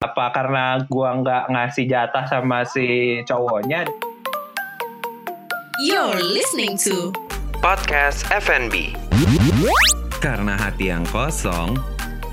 Apa 0.00 0.32
karena 0.32 0.80
gua 0.88 1.12
nggak 1.12 1.52
ngasih 1.52 1.84
jatah 1.84 2.24
sama 2.24 2.64
si 2.64 3.20
cowoknya? 3.28 3.84
You're 5.84 6.24
listening 6.24 6.80
to 6.88 7.12
Podcast 7.60 8.24
FNB. 8.32 8.96
Karena 10.24 10.56
hati 10.56 10.88
yang 10.88 11.04
kosong 11.04 11.76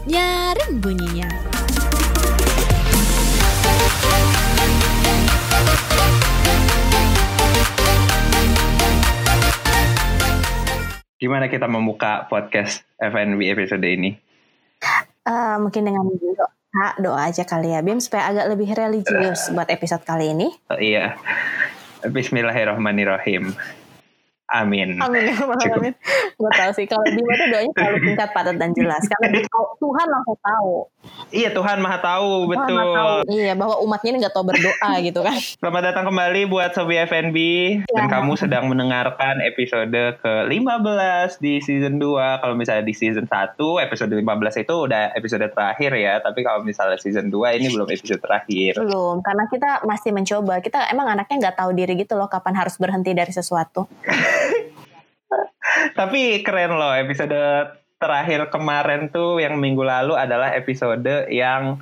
Nyaring 0.08 0.80
Bunyinya. 0.80 1.28
Gimana 11.20 11.52
kita 11.52 11.68
membuka 11.68 12.32
podcast 12.32 12.88
FNB 12.96 13.44
episode 13.52 13.84
ini? 13.84 14.16
Eh, 15.28 15.56
mungkin 15.60 15.84
dengan 15.84 16.08
doa, 16.78 16.90
doa 17.02 17.22
aja 17.34 17.42
kali 17.42 17.74
ya, 17.74 17.82
Bim, 17.82 17.98
supaya 17.98 18.30
agak 18.30 18.54
lebih 18.54 18.70
religius 18.78 19.50
buat 19.56 19.66
episode 19.74 20.06
kali 20.06 20.30
ini. 20.30 20.54
Oh, 20.70 20.78
iya. 20.78 21.18
Bismillahirrahmanirrahim. 22.06 23.58
Amin. 24.48 24.96
Amin 24.98 25.28
ya 25.28 25.36
alamin. 25.44 25.92
Gue 26.40 26.52
tahu 26.56 26.72
sih 26.72 26.88
kalau 26.88 27.04
Bima 27.04 27.36
tuh 27.36 27.48
doanya 27.52 27.72
selalu 27.76 27.98
singkat, 28.00 28.30
padat 28.32 28.56
dan 28.56 28.72
jelas. 28.72 29.04
Karena 29.04 29.44
Tuhan 29.78 30.08
langsung 30.08 30.40
tahu. 30.40 30.74
Iya 31.32 31.50
Tuhan 31.52 31.80
Maha 31.80 32.00
Tahu 32.00 32.32
Tuhan 32.46 32.52
betul. 32.56 32.76
langsung 32.76 32.96
tahu. 32.96 33.16
Iya 33.28 33.54
bahwa 33.60 33.76
umatnya 33.84 34.10
ini 34.12 34.18
nggak 34.24 34.34
tahu 34.34 34.46
berdoa 34.48 34.92
gitu 35.08 35.20
kan. 35.20 35.36
Selamat 35.36 35.84
datang 35.92 36.06
kembali 36.08 36.42
buat 36.48 36.72
Sobi 36.72 36.96
FNB 36.98 37.38
dan 37.92 38.06
Ya. 38.08 38.12
kamu 38.14 38.40
sedang 38.40 38.72
mendengarkan 38.72 39.42
episode 39.44 39.92
ke-15 40.24 41.30
di 41.42 41.60
season 41.60 42.00
2. 42.00 42.40
Kalau 42.40 42.56
misalnya 42.56 42.88
di 42.88 42.96
season 42.96 43.28
1 43.28 43.58
episode 43.58 44.14
15 44.14 44.24
itu 44.64 44.74
udah 44.74 45.12
episode 45.12 45.44
terakhir 45.52 45.92
ya, 45.92 46.24
tapi 46.24 46.42
kalau 46.42 46.64
misalnya 46.64 46.96
season 46.96 47.28
2 47.28 47.58
ini 47.60 47.68
belum 47.68 47.88
episode 47.90 48.22
terakhir. 48.22 48.80
Belum, 48.80 49.20
karena 49.20 49.44
kita 49.52 49.84
masih 49.84 50.16
mencoba. 50.16 50.64
Kita 50.64 50.88
emang 50.88 51.12
anaknya 51.12 51.50
nggak 51.50 51.58
tahu 51.60 51.76
diri 51.76 52.00
gitu 52.00 52.16
loh 52.16 52.32
kapan 52.32 52.56
harus 52.56 52.80
berhenti 52.80 53.12
dari 53.12 53.34
sesuatu. 53.34 53.90
Tapi 56.00 56.42
keren 56.46 56.78
loh 56.78 56.94
episode 56.94 57.38
terakhir 57.98 58.54
kemarin 58.54 59.10
tuh 59.10 59.42
yang 59.42 59.58
minggu 59.58 59.82
lalu 59.82 60.14
adalah 60.14 60.54
episode 60.54 61.28
yang 61.34 61.82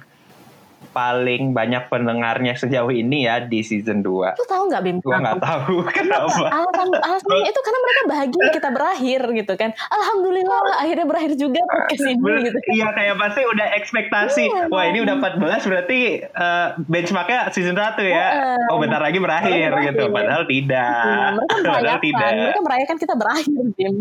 paling 0.95 1.51
banyak 1.51 1.91
pendengarnya 1.91 2.55
sejauh 2.55 2.87
ini 2.87 3.27
ya 3.27 3.43
di 3.43 3.59
season 3.59 3.99
2. 3.99 4.39
Lu 4.39 4.45
tahu 4.47 4.63
nggak 4.71 4.81
Bim? 4.81 4.97
Gua 5.03 5.19
nggak 5.19 5.43
tahu 5.43 5.83
kenapa. 5.97 6.47
Alasan 6.47 6.87
alasannya 6.95 7.45
itu 7.45 7.59
karena 7.59 7.79
mereka 7.83 8.01
bahagia 8.07 8.45
kita 8.57 8.69
berakhir 8.71 9.21
gitu 9.35 9.53
kan. 9.53 9.69
Alhamdulillah 9.91 10.59
akhirnya 10.79 11.05
berakhir 11.05 11.31
juga 11.35 11.59
podcast 11.59 12.05
ini 12.07 12.31
gitu. 12.47 12.57
Iya 12.71 12.87
kayak 12.95 13.15
pasti 13.19 13.41
udah 13.43 13.67
ekspektasi. 13.75 14.43
Iya, 14.47 14.61
Wah 14.71 14.83
ini 14.87 15.03
udah 15.03 15.15
14 15.19 15.67
berarti 15.67 15.99
eh, 16.23 16.67
benchmarknya 16.79 17.51
season 17.51 17.75
1 17.75 17.99
ya. 18.01 18.27
Heeh. 18.31 18.71
Oh 18.71 18.79
bentar 18.79 19.03
lagi 19.03 19.19
berakhir 19.19 19.67
Berakhir. 19.75 19.91
gitu. 19.91 20.03
Padahal 20.07 20.43
tidak. 20.47 21.03
Iya, 21.03 21.27
mereka 21.35 21.71
Padahal 21.75 21.99
tidak. 21.99 22.29
mereka 22.31 22.61
merayakan 22.63 22.97
kita 22.97 23.13
berakhir, 23.13 23.59
Bim. 23.75 23.95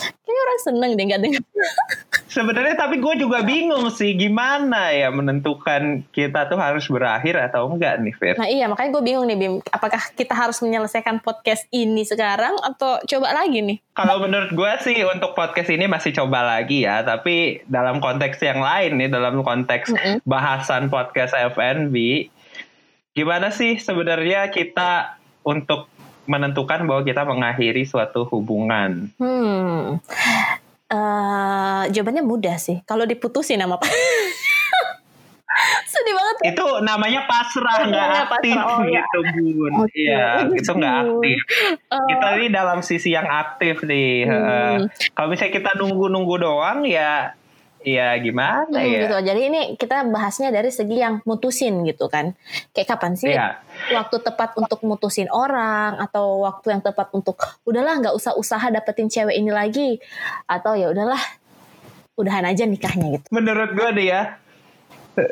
Kayaknya 0.00 0.40
orang 0.40 0.60
seneng 0.62 0.90
deh 0.94 1.04
nggak 1.04 1.20
dengar. 1.20 1.42
Sebenarnya 2.30 2.78
tapi 2.78 3.02
gue 3.02 3.14
juga 3.18 3.42
bingung 3.42 3.90
sih 3.90 4.14
gimana 4.14 4.94
ya 4.94 5.10
menentukan 5.10 6.06
kita 6.14 6.46
tuh 6.46 6.62
harus 6.62 6.86
berakhir 6.86 7.34
atau 7.34 7.66
enggak 7.66 7.98
nih 7.98 8.14
Fir. 8.14 8.38
Nah 8.38 8.46
iya, 8.46 8.70
makanya 8.70 8.90
gue 8.94 9.02
bingung 9.02 9.26
nih, 9.26 9.34
Bim. 9.34 9.54
Apakah 9.74 10.14
kita 10.14 10.30
harus 10.38 10.62
menyelesaikan 10.62 11.18
podcast 11.18 11.66
ini 11.74 12.06
sekarang 12.06 12.54
atau 12.62 13.02
coba 13.02 13.34
lagi 13.34 13.58
nih? 13.66 13.82
Kalau 13.98 14.22
menurut 14.22 14.54
gue 14.54 14.72
sih 14.86 15.02
untuk 15.02 15.34
podcast 15.34 15.74
ini 15.74 15.90
masih 15.90 16.14
coba 16.14 16.46
lagi 16.46 16.86
ya, 16.86 17.02
tapi 17.02 17.66
dalam 17.66 17.98
konteks 17.98 18.38
yang 18.46 18.62
lain 18.62 19.02
nih, 19.02 19.10
dalam 19.10 19.42
konteks 19.42 19.90
Mm-mm. 19.90 20.22
bahasan 20.22 20.86
podcast 20.86 21.34
FNB, 21.34 22.30
gimana 23.18 23.50
sih 23.50 23.82
sebenarnya 23.82 24.54
kita 24.54 25.18
untuk 25.42 25.90
menentukan 26.30 26.86
bahwa 26.86 27.02
kita 27.02 27.26
mengakhiri 27.26 27.82
suatu 27.82 28.22
hubungan? 28.30 29.10
Hmm. 29.18 29.98
Eh, 30.90 31.82
jawabannya 31.94 32.26
mudah 32.26 32.58
sih. 32.58 32.82
Kalau 32.82 33.06
diputusin 33.06 33.62
sama 33.62 33.78
Pak. 33.78 33.86
Sedih 35.90 36.14
banget. 36.14 36.36
Itu 36.54 36.66
namanya 36.82 37.26
pasrah 37.30 37.86
nggak 37.86 38.06
Namanya 38.10 38.22
aktif 38.26 38.54
pasrah, 38.54 38.78
oh, 38.78 38.82
ya. 38.86 39.02
gitu 39.06 39.18
bun. 39.54 39.72
Iya, 39.94 40.26
gitu. 40.50 40.54
itu 40.62 40.70
nggak 40.78 40.96
aktif. 41.06 41.38
Eh, 41.90 42.04
Kita 42.10 42.26
ini 42.38 42.46
dalam 42.50 42.78
sisi 42.82 43.10
yang 43.14 43.26
aktif 43.26 43.86
nih. 43.86 44.26
Hmm. 44.26 44.34
Heeh. 44.34 44.74
Kalau 45.14 45.28
misalnya 45.30 45.54
kita 45.54 45.70
nunggu-nunggu 45.78 46.34
doang 46.42 46.82
ya, 46.86 47.34
ya 47.80 48.12
gimana 48.20 48.76
hmm, 48.76 48.88
ya? 48.92 49.00
gitu. 49.08 49.16
Jadi 49.24 49.40
ini 49.48 49.60
kita 49.80 50.04
bahasnya 50.08 50.52
dari 50.52 50.68
segi 50.68 51.00
yang 51.00 51.24
mutusin 51.24 51.80
gitu 51.88 52.12
kan. 52.12 52.36
Kayak 52.76 52.96
kapan 52.96 53.12
sih 53.16 53.32
Iya. 53.32 53.60
waktu 53.96 54.20
tepat 54.20 54.56
untuk 54.60 54.80
mutusin 54.84 55.28
orang 55.32 55.96
atau 55.96 56.44
waktu 56.44 56.76
yang 56.76 56.82
tepat 56.84 57.08
untuk 57.16 57.40
udahlah 57.64 57.96
nggak 58.00 58.14
usah 58.16 58.36
usaha 58.36 58.68
dapetin 58.68 59.08
cewek 59.08 59.36
ini 59.36 59.48
lagi 59.48 59.96
atau 60.44 60.76
ya 60.76 60.92
udahlah 60.92 61.20
udahan 62.20 62.44
aja 62.44 62.68
nikahnya 62.68 63.16
gitu. 63.16 63.26
menurut 63.32 63.72
gue 63.72 63.88
deh 63.96 64.06
ya 64.12 64.36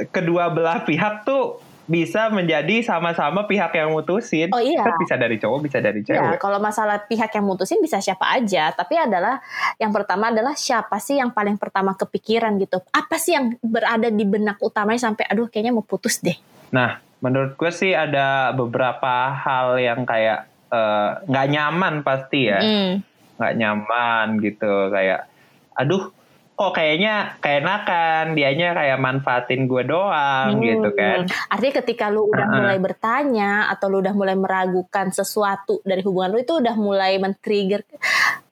kedua 0.08 0.48
belah 0.48 0.88
pihak 0.88 1.28
tuh 1.28 1.60
bisa 1.88 2.28
menjadi 2.28 2.84
sama-sama 2.84 3.48
pihak 3.48 3.72
yang 3.72 3.90
mutusin. 3.90 4.52
Oh, 4.52 4.60
iya. 4.60 4.84
Kan 4.84 5.00
bisa 5.00 5.16
dari 5.16 5.40
cowok, 5.40 5.58
bisa 5.64 5.80
dari 5.80 6.04
Ya, 6.04 6.20
cewek. 6.20 6.36
kalau 6.36 6.60
masalah 6.60 7.00
pihak 7.02 7.32
yang 7.32 7.48
mutusin 7.48 7.80
bisa 7.80 7.96
siapa 7.98 8.28
aja, 8.28 8.70
tapi 8.70 8.94
adalah 8.94 9.40
yang 9.80 9.88
pertama 9.88 10.28
adalah 10.28 10.52
siapa 10.52 11.00
sih 11.00 11.16
yang 11.16 11.32
paling 11.32 11.56
pertama 11.56 11.96
kepikiran 11.96 12.60
gitu. 12.60 12.84
Apa 12.92 13.16
sih 13.16 13.32
yang 13.32 13.56
berada 13.64 14.12
di 14.12 14.22
benak 14.22 14.60
utamanya 14.60 15.00
sampai 15.00 15.24
aduh 15.26 15.48
kayaknya 15.48 15.72
mau 15.72 15.82
putus 15.82 16.20
deh. 16.20 16.36
Nah, 16.68 17.00
menurut 17.18 17.56
gue 17.56 17.72
sih 17.72 17.96
ada 17.96 18.52
beberapa 18.52 19.32
hal 19.32 19.80
yang 19.80 20.04
kayak 20.04 20.44
eh, 20.68 21.10
nggak 21.24 21.46
nyaman 21.48 21.94
pasti 22.04 22.52
ya, 22.52 22.60
Hmm. 22.60 23.00
nggak 23.40 23.54
nyaman 23.56 24.26
gitu 24.44 24.92
kayak, 24.92 25.24
aduh, 25.72 26.12
kok 26.58 26.74
kayaknya 26.74 27.38
keenakan, 27.38 28.34
dianya 28.34 28.74
kayak 28.74 28.98
manfaatin 28.98 29.70
gue 29.70 29.86
doang 29.86 30.58
Hmm. 30.58 30.64
gitu 30.66 30.90
kan. 30.90 31.30
Artinya 31.46 31.74
ketika 31.78 32.10
lu 32.10 32.26
udah 32.26 32.46
Uh-uh. 32.50 32.58
mulai 32.58 32.78
bertanya 32.82 33.70
atau 33.70 33.86
lu 33.86 34.02
udah 34.02 34.10
mulai 34.10 34.34
meragukan 34.34 35.14
sesuatu 35.14 35.78
dari 35.86 36.02
hubungan 36.02 36.34
lu 36.34 36.42
itu 36.42 36.58
udah 36.58 36.74
mulai 36.74 37.14
men-trigger 37.22 37.86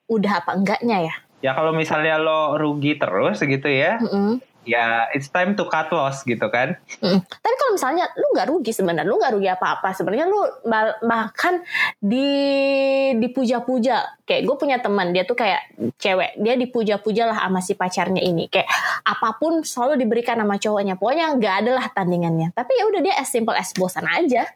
udah 0.06 0.32
apa 0.38 0.54
enggaknya 0.54 1.10
ya. 1.10 1.14
Ya 1.42 1.52
kalau 1.52 1.74
misalnya 1.74 2.16
lo 2.16 2.54
rugi 2.54 2.94
terus 2.94 3.42
gitu 3.42 3.66
ya, 3.68 3.98
Mm-mm. 3.98 4.38
Ya 4.66 5.06
it's 5.14 5.30
time 5.30 5.54
to 5.54 5.64
cut 5.70 5.88
loss 5.94 6.26
gitu 6.26 6.50
kan. 6.50 6.74
Mm. 6.98 7.22
Tapi 7.22 7.54
kalau 7.56 7.72
misalnya 7.78 8.04
lu 8.18 8.26
nggak 8.34 8.48
rugi 8.50 8.72
sebenarnya, 8.74 9.08
lu 9.08 9.16
nggak 9.16 9.32
rugi 9.38 9.48
apa-apa. 9.48 9.94
Sebenarnya 9.94 10.26
lu 10.26 10.42
ba- 10.66 10.98
bahkan 11.00 11.62
di 12.02 12.28
dipuja-puja. 13.16 14.18
Kayak 14.26 14.42
gue 14.42 14.56
punya 14.58 14.76
teman, 14.82 15.14
dia 15.14 15.22
tuh 15.22 15.38
kayak 15.38 15.70
cewek, 16.02 16.34
dia 16.42 16.58
dipuja-puja 16.58 17.30
lah 17.30 17.46
sama 17.46 17.62
si 17.62 17.78
pacarnya 17.78 18.18
ini. 18.20 18.50
Kayak 18.50 18.66
apa 19.06 19.38
pun 19.38 19.62
selalu 19.62 20.02
diberikan 20.02 20.42
sama 20.42 20.58
cowoknya. 20.58 20.98
Pokoknya 20.98 21.30
nggak 21.38 21.54
ada 21.64 21.70
lah 21.78 21.86
tandingannya. 21.94 22.50
Tapi 22.50 22.74
ya 22.74 22.84
udah 22.90 23.00
dia 23.00 23.14
as 23.16 23.30
simple 23.30 23.54
as 23.54 23.70
bosan 23.78 24.04
aja. 24.10 24.50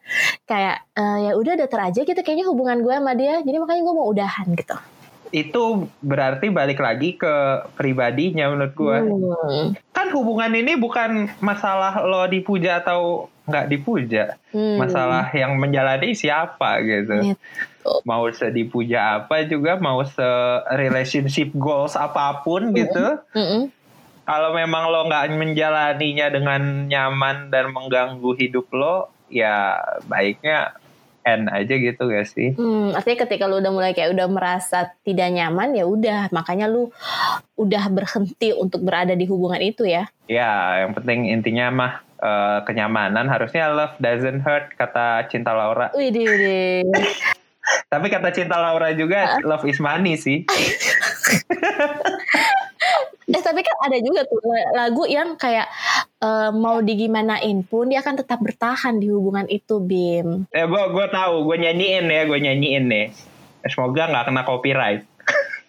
Kayak 0.44 0.82
eh, 0.98 1.18
ya 1.30 1.32
udah 1.38 1.54
datar 1.54 1.94
aja 1.94 2.02
gitu 2.02 2.20
kayaknya 2.20 2.50
hubungan 2.50 2.82
gue 2.82 2.92
sama 2.92 3.14
dia. 3.14 3.38
Jadi 3.46 3.56
makanya 3.62 3.82
gue 3.86 3.94
mau 3.94 4.06
udahan 4.10 4.50
gitu. 4.58 4.74
Itu 5.30 5.86
berarti 6.02 6.50
balik 6.50 6.82
lagi 6.82 7.14
ke 7.14 7.66
pribadinya 7.78 8.50
menurut 8.50 8.74
gue. 8.74 8.98
Hmm. 8.98 9.66
Kan 9.94 10.10
hubungan 10.10 10.50
ini 10.54 10.74
bukan 10.74 11.30
masalah 11.38 12.02
lo 12.02 12.26
dipuja 12.26 12.82
atau 12.82 13.30
nggak 13.46 13.66
dipuja, 13.66 14.38
Hmm. 14.54 14.78
masalah 14.78 15.26
yang 15.34 15.58
menjalani 15.58 16.14
siapa 16.14 16.82
gitu. 16.82 17.34
Gitu. 17.34 17.92
Mau 18.06 18.26
sedipuja 18.30 19.22
apa 19.22 19.42
juga, 19.46 19.78
mau 19.78 20.02
se 20.06 20.30
relationship 20.74 21.50
goals 21.54 21.98
apa 21.98 22.42
pun 22.46 22.70
gitu. 22.74 23.18
Mm-mm. 23.34 23.70
Kalau 24.26 24.54
memang 24.54 24.86
lo 24.94 25.10
nggak 25.10 25.34
menjalaninya 25.34 26.26
dengan 26.30 26.86
nyaman 26.86 27.50
dan 27.50 27.74
mengganggu 27.74 28.30
hidup 28.38 28.70
lo, 28.70 29.10
ya 29.26 29.78
baiknya 30.06 30.74
end 31.24 31.52
aja 31.52 31.74
gitu 31.76 32.02
gak 32.08 32.28
sih? 32.28 32.56
Hmm, 32.56 32.96
artinya 32.96 33.28
ketika 33.28 33.44
lu 33.44 33.60
udah 33.60 33.72
mulai 33.72 33.92
kayak 33.92 34.16
udah 34.16 34.26
merasa 34.30 34.92
tidak 35.04 35.28
nyaman 35.32 35.76
ya 35.76 35.84
udah 35.84 36.32
makanya 36.32 36.66
lu 36.66 36.88
udah 37.56 37.84
berhenti 37.92 38.56
untuk 38.56 38.80
berada 38.84 39.12
di 39.12 39.28
hubungan 39.28 39.60
itu 39.60 39.84
ya. 39.84 40.08
Ya, 40.30 40.84
yang 40.86 40.96
penting 40.96 41.28
intinya 41.28 41.66
mah 41.68 41.92
eh, 42.20 42.58
kenyamanan. 42.64 43.28
Harusnya 43.28 43.72
love 43.72 43.96
doesn't 44.00 44.40
hurt 44.44 44.72
kata 44.76 45.28
Cinta 45.28 45.52
Laura. 45.52 45.92
Widih, 45.92 46.24
widih. 46.24 46.84
Tapi 47.92 48.06
kata 48.08 48.32
Cinta 48.32 48.56
Laura 48.56 48.90
juga 48.96 49.36
love 49.44 49.68
is 49.68 49.78
money 49.78 50.16
sih. 50.16 50.46
Eh 53.30 53.42
tapi 53.42 53.60
kan 53.62 53.76
ada 53.86 53.98
juga 54.02 54.26
tuh 54.26 54.42
lagu 54.74 55.06
yang 55.06 55.38
kayak 55.38 55.70
eh, 56.18 56.50
mau 56.50 56.82
digimanain 56.82 57.62
pun 57.62 57.88
dia 57.88 58.02
akan 58.02 58.20
tetap 58.20 58.42
bertahan 58.42 58.98
di 58.98 59.08
hubungan 59.10 59.46
itu, 59.46 59.78
Bim. 59.78 60.50
Ya 60.50 60.66
gue 60.66 60.84
gue 60.90 61.06
tahu, 61.08 61.46
gue 61.46 61.56
nyanyiin 61.62 62.10
ya, 62.10 62.22
gue 62.26 62.38
nyanyiin 62.38 62.84
nih. 62.90 63.06
Semoga 63.70 64.10
nggak 64.10 64.24
kena 64.30 64.42
copyright. 64.42 65.02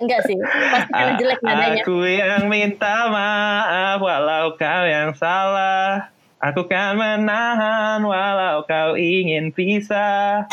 Enggak 0.02 0.26
sih, 0.26 0.38
pasti 0.42 0.92
karena 0.92 1.14
jelek 1.22 1.40
nadanya. 1.46 1.84
Aku 1.86 1.98
yang 2.02 2.44
minta 2.50 2.96
maaf 3.14 4.02
walau 4.02 4.58
kau 4.58 4.84
yang 4.90 5.14
salah. 5.14 6.10
Aku 6.42 6.66
kan 6.66 6.98
menahan 6.98 8.02
walau 8.02 8.66
kau 8.66 8.98
ingin 8.98 9.54
pisah. 9.54 10.50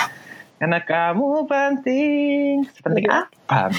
Karena 0.59 0.79
kamu 0.81 1.47
penting. 1.47 2.67
Penting 2.83 3.05
Iya. 3.07 3.31
apa? 3.47 3.71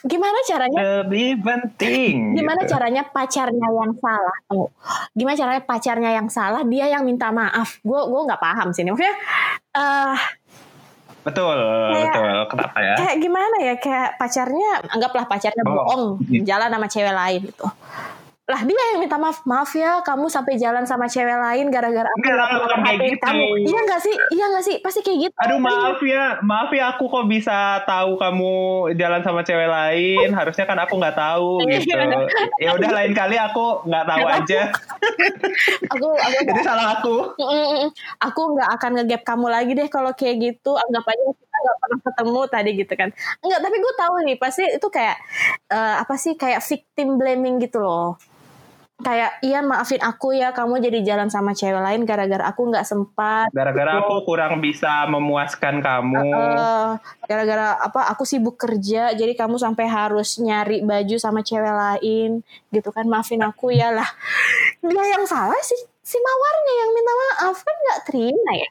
Gimana 0.00 0.38
caranya? 0.42 0.78
Lebih 1.02 1.42
penting. 1.42 2.32
Gimana 2.32 2.62
gitu. 2.62 2.70
caranya 2.72 3.02
pacarnya 3.04 3.68
yang 3.68 3.92
salah? 3.94 4.36
Tunggu. 4.46 4.66
Gimana 5.12 5.36
caranya 5.36 5.62
pacarnya 5.62 6.10
yang 6.14 6.28
salah? 6.28 6.62
Dia 6.62 6.86
yang 6.88 7.02
minta 7.02 7.28
maaf. 7.28 7.82
Gue 7.82 7.98
gue 8.00 8.20
nggak 8.24 8.38
paham 8.38 8.70
sih 8.70 8.80
ini. 8.80 8.90
Maksudnya 8.90 9.16
eh 9.72 10.18
Betul, 11.20 11.52
Kayak- 11.92 12.16
betul. 12.16 12.36
Kenapa 12.48 12.78
ya? 12.80 12.94
kayak 12.96 13.16
gimana 13.20 13.56
ya? 13.60 13.74
Kayak 13.76 14.08
pacarnya 14.16 14.70
anggaplah 14.88 15.28
pacarnya 15.28 15.62
Oh. 15.62 15.72
bohong 15.76 16.04
jalan 16.40 16.72
sama 16.72 16.86
cewek 16.88 17.12
lain 17.12 17.40
gitu. 17.44 17.66
Lah 18.50 18.60
dia 18.66 18.82
yang 18.94 18.98
minta 18.98 19.14
maaf. 19.14 19.46
Maaf 19.46 19.70
ya, 19.78 20.02
kamu 20.02 20.26
sampai 20.26 20.58
jalan 20.58 20.82
sama 20.82 21.06
cewek 21.06 21.38
lain 21.38 21.70
gara-gara 21.70 22.10
aku 22.10 22.18
nggak 22.26 22.50
bukan 22.58 22.78
kayak 22.82 22.98
gitu. 23.14 23.22
kamu. 23.22 23.46
Iya 23.62 23.80
nggak 23.86 24.00
sih? 24.02 24.14
Iya 24.34 24.44
nggak 24.50 24.64
sih? 24.66 24.76
Pasti 24.82 25.00
kayak 25.06 25.18
gitu. 25.30 25.34
Aduh 25.38 25.58
maaf 25.62 25.98
ya, 26.02 26.24
maaf 26.42 26.70
ya 26.74 26.84
aku 26.90 27.06
kok 27.06 27.30
bisa 27.30 27.86
tahu 27.86 28.18
kamu 28.18 28.52
jalan 28.98 29.22
sama 29.22 29.46
cewek 29.46 29.70
lain. 29.70 30.28
Harusnya 30.34 30.66
kan 30.66 30.78
aku 30.82 30.98
nggak 30.98 31.14
tahu 31.14 31.62
gitu. 31.70 31.94
Ya 32.58 32.74
udah 32.74 32.90
lain 32.90 33.12
kali 33.14 33.38
aku 33.38 33.86
nggak 33.86 34.06
tahu 34.10 34.24
aja. 34.26 34.60
Aku 35.94 36.08
aku 36.10 36.38
Jadi 36.42 36.60
salah 36.66 36.98
aku. 36.98 37.16
Aku 38.18 38.42
nggak 38.58 38.70
akan 38.80 38.90
ngegap 38.98 39.22
kamu 39.22 39.46
lagi 39.46 39.72
deh 39.78 39.86
kalau 39.86 40.10
kayak 40.10 40.42
gitu. 40.42 40.74
Anggap 40.74 41.06
aja 41.06 41.22
kita 41.38 41.56
nggak 41.60 41.76
pernah 41.78 41.98
ketemu 42.02 42.40
tadi 42.50 42.70
gitu 42.74 42.92
kan. 42.98 43.08
Enggak, 43.46 43.60
tapi 43.62 43.76
gue 43.78 43.94
tahu 43.94 44.14
nih 44.26 44.36
pasti 44.42 44.64
itu 44.66 44.88
kayak 44.90 45.16
eh, 45.70 45.94
apa 46.02 46.14
sih 46.18 46.34
kayak 46.34 46.60
victim 46.66 47.14
blaming 47.14 47.62
gitu 47.62 47.78
loh. 47.78 48.18
Kayak 49.00 49.40
iya 49.40 49.60
maafin 49.64 50.00
aku 50.04 50.36
ya 50.36 50.52
kamu 50.52 50.80
jadi 50.80 50.98
jalan 51.02 51.28
sama 51.32 51.56
cewek 51.56 51.80
lain 51.80 52.04
gara-gara 52.04 52.46
aku 52.48 52.68
nggak 52.68 52.86
sempat. 52.86 53.48
Gara-gara 53.50 54.04
aku 54.04 54.24
kurang 54.28 54.60
bisa 54.60 55.08
memuaskan 55.08 55.80
kamu. 55.80 56.30
Gara-gara 57.24 57.80
apa 57.80 58.12
aku 58.12 58.28
sibuk 58.28 58.60
kerja 58.60 59.16
jadi 59.16 59.32
kamu 59.32 59.56
sampai 59.56 59.88
harus 59.88 60.36
nyari 60.38 60.84
baju 60.84 61.16
sama 61.16 61.40
cewek 61.40 61.72
lain 61.72 62.44
gitu 62.70 62.88
kan 62.92 63.06
maafin 63.08 63.42
aku 63.42 63.72
ya 63.74 63.90
lah 63.90 64.06
dia 64.80 65.04
yang 65.16 65.24
salah 65.26 65.58
sih 65.60 65.80
si 66.00 66.16
mawarnya 66.18 66.74
yang 66.74 66.90
minta 66.96 67.12
maaf 67.14 67.58
kan 67.60 67.76
nggak 67.76 68.00
terima 68.08 68.52
ya 68.56 68.70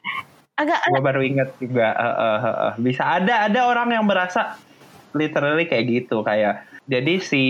agak 0.60 0.78
Gue 0.92 1.00
baru 1.00 1.20
inget 1.24 1.48
juga. 1.56 1.88
eh, 1.96 2.04
eh, 2.04 2.38
eh, 2.44 2.56
eh. 2.68 2.72
Bisa 2.84 3.02
ada 3.16 3.48
ada 3.48 3.60
orang 3.64 3.88
yang 3.96 4.04
berasa 4.04 4.60
literally 5.16 5.64
kayak 5.64 5.88
gitu 5.88 6.20
kayak. 6.20 6.68
Jadi 6.84 7.14
si 7.24 7.44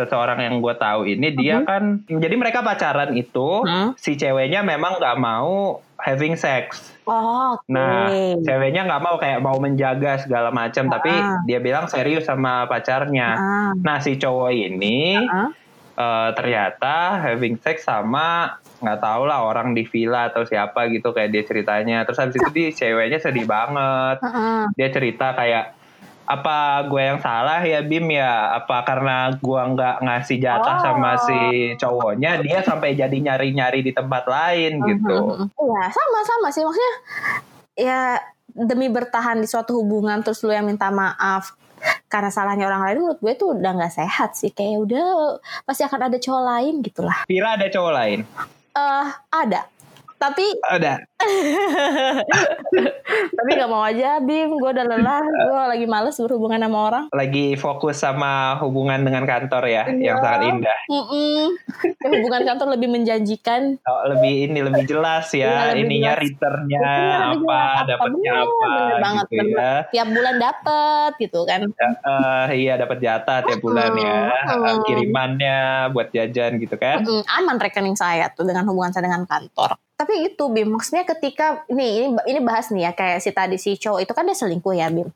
seseorang 0.00 0.40
yang 0.40 0.58
gue 0.58 0.74
tahu 0.74 1.04
ini 1.04 1.28
dia 1.30 1.60
kan 1.62 2.00
jadi 2.06 2.34
mereka 2.34 2.60
pacaran 2.60 3.12
itu 3.12 3.60
Hmm. 3.60 3.92
si 3.94 4.14
ceweknya 4.14 4.60
memang 4.62 4.96
nggak 4.96 5.16
mau 5.16 5.78
having 5.96 6.34
sex 6.34 6.88
Oh, 7.02 7.58
oke. 7.58 7.66
Nah, 7.66 8.06
ceweknya 8.38 8.86
nggak 8.86 9.02
mau 9.02 9.18
kayak 9.18 9.40
mau 9.40 9.58
menjaga 9.58 10.14
segala 10.16 10.54
macam, 10.54 10.86
tapi 10.86 11.10
Ah. 11.10 11.42
dia 11.42 11.58
bilang 11.58 11.90
serius 11.90 12.22
sama 12.22 12.70
pacarnya. 12.70 13.34
Ah, 13.34 13.72
Nah, 13.74 13.98
si 13.98 14.14
cowok 14.14 14.52
ini 14.52 15.18
ah. 15.18 15.50
eh, 15.92 16.28
ternyata 16.32 17.18
having 17.20 17.58
sex 17.58 17.82
sama 17.82 18.54
nggak 18.78 19.00
tahu 19.00 19.26
lah 19.26 19.42
orang 19.42 19.74
di 19.74 19.82
villa 19.82 20.30
atau 20.30 20.46
siapa 20.46 20.86
gitu 20.86 21.10
kayak 21.10 21.28
dia 21.30 21.42
ceritanya. 21.42 22.06
Terus 22.06 22.20
habis 22.20 22.36
itu 22.36 22.50
dia 22.52 22.68
ceweknya 22.70 23.18
sedih 23.18 23.44
banget. 23.44 24.22
Ah, 24.22 24.28
ah. 24.30 24.62
Dia 24.70 24.88
cerita 24.88 25.34
kayak 25.34 25.74
apa 26.30 26.86
gue 26.86 27.02
yang 27.02 27.18
salah 27.18 27.58
ya 27.58 27.82
Bim 27.82 28.06
ya 28.06 28.54
apa 28.54 28.86
karena 28.86 29.34
gue 29.34 29.60
nggak 29.74 29.96
ngasih 30.00 30.38
jatah 30.38 30.78
Oh. 30.78 30.82
sama 30.86 31.10
si 31.18 31.38
cowoknya 31.74 32.38
dia 32.38 32.62
sampai 32.62 32.94
jadi 32.94 33.10
nyari-nyari 33.12 33.82
di 33.82 33.90
tempat 33.90 34.24
lain 34.24 34.78
gitu 34.86 35.10
Mhm. 35.10 35.50
Iya, 35.50 35.82
sama-sama 35.90 36.46
sih 36.48 36.62
maksudnya. 36.62 36.94
Ya 37.74 38.00
demi 38.46 38.86
bertahan 38.86 39.38
di 39.38 39.46
suatu 39.46 39.74
hubungan 39.76 40.22
terus 40.22 40.42
lu 40.42 40.50
yang 40.50 40.66
minta 40.66 40.86
maaf 40.88 41.54
karena 42.06 42.28
salahnya 42.28 42.66
orang 42.66 42.82
lain 42.84 42.96
menurut 43.00 43.18
gue 43.18 43.34
tuh 43.34 43.56
udah 43.56 43.72
nggak 43.72 43.94
sehat 43.94 44.36
sih 44.36 44.50
kayak 44.50 44.84
udah 44.84 45.38
pasti 45.64 45.82
akan 45.82 46.06
ada 46.06 46.16
cowok 46.16 46.42
lain 46.44 46.74
gitulah. 46.80 47.18
Vira 47.24 47.58
ada 47.58 47.66
cowok 47.66 47.92
lain 47.92 48.20
Eh 48.70 49.06
ada. 49.30 49.66
Tapi 50.14 50.46
ada 50.62 51.00
tapi 53.30 53.50
nggak 53.52 53.68
mau 53.68 53.82
aja 53.82 54.18
Bim, 54.18 54.50
gue 54.50 54.70
udah 54.70 54.86
lelah, 54.86 55.20
gue 55.22 55.60
lagi 55.68 55.86
males 55.86 56.16
berhubungan 56.16 56.60
sama 56.60 56.78
orang. 56.82 57.04
lagi 57.12 57.54
fokus 57.54 57.96
sama 57.98 58.32
hubungan 58.58 59.00
dengan 59.00 59.24
kantor 59.24 59.64
ya 59.64 59.82
Iya. 59.82 60.02
yang 60.02 60.18
sangat 60.18 60.40
indah 60.46 60.78
Mm-mm. 60.86 61.42
Hubungan 62.00 62.42
kantor 62.44 62.68
lebih 62.74 62.88
menjanjikan. 62.90 63.76
Oh, 63.82 64.02
lebih 64.06 64.48
ini 64.48 64.60
lebih 64.60 64.84
jelas 64.86 65.28
Iya, 65.30 65.46
ya 65.46 65.62
lebih 65.70 65.82
ininya 65.84 66.12
returnnya 66.14 66.80
Iya, 66.80 67.16
apa. 67.30 67.58
Apa, 67.60 67.60
dapatnya 67.86 68.32
bener, 68.32 68.40
apa 68.40 68.68
bener 68.70 68.98
banget, 69.00 69.26
gitu 69.26 69.44
ya 69.50 69.70
Tiap 69.90 70.08
bulan 70.10 70.34
dapet 70.36 71.10
gitu 71.18 71.40
kan. 71.44 71.60
Eh, 71.80 72.46
iya 72.58 72.74
dapat 72.76 72.98
jatah 72.98 73.38
tiap 73.42 73.60
bulan 73.60 73.90
ya. 73.94 74.20
Eh, 74.46 74.76
kirimannya 74.84 75.58
buat 75.90 76.08
jajan 76.10 76.56
gitu 76.58 76.76
kan 76.76 77.02
Mm, 77.02 77.24
aman 77.24 77.56
rekening 77.58 77.94
saya 77.94 78.28
tuh 78.28 78.44
dengan 78.44 78.62
hubungan 78.64 78.90
saya 78.90 79.04
dengan 79.04 79.24
kantor. 79.24 79.78
Tapi 79.94 80.26
itu 80.26 80.44
Bim, 80.48 80.68
maksudnya 80.70 81.04
ketika 81.10 81.66
ini 81.66 81.86
ini 81.98 82.06
ini 82.26 82.40
bahas 82.40 82.70
nih 82.70 82.86
ya 82.86 82.92
kayak 82.92 83.18
si 83.18 83.30
tadi 83.30 83.56
si 83.56 83.74
cowok 83.74 84.00
itu 84.00 84.12
kan 84.12 84.22
dia 84.22 84.34
selingkuh 84.34 84.72
ya 84.72 84.86
Bim. 84.88 85.10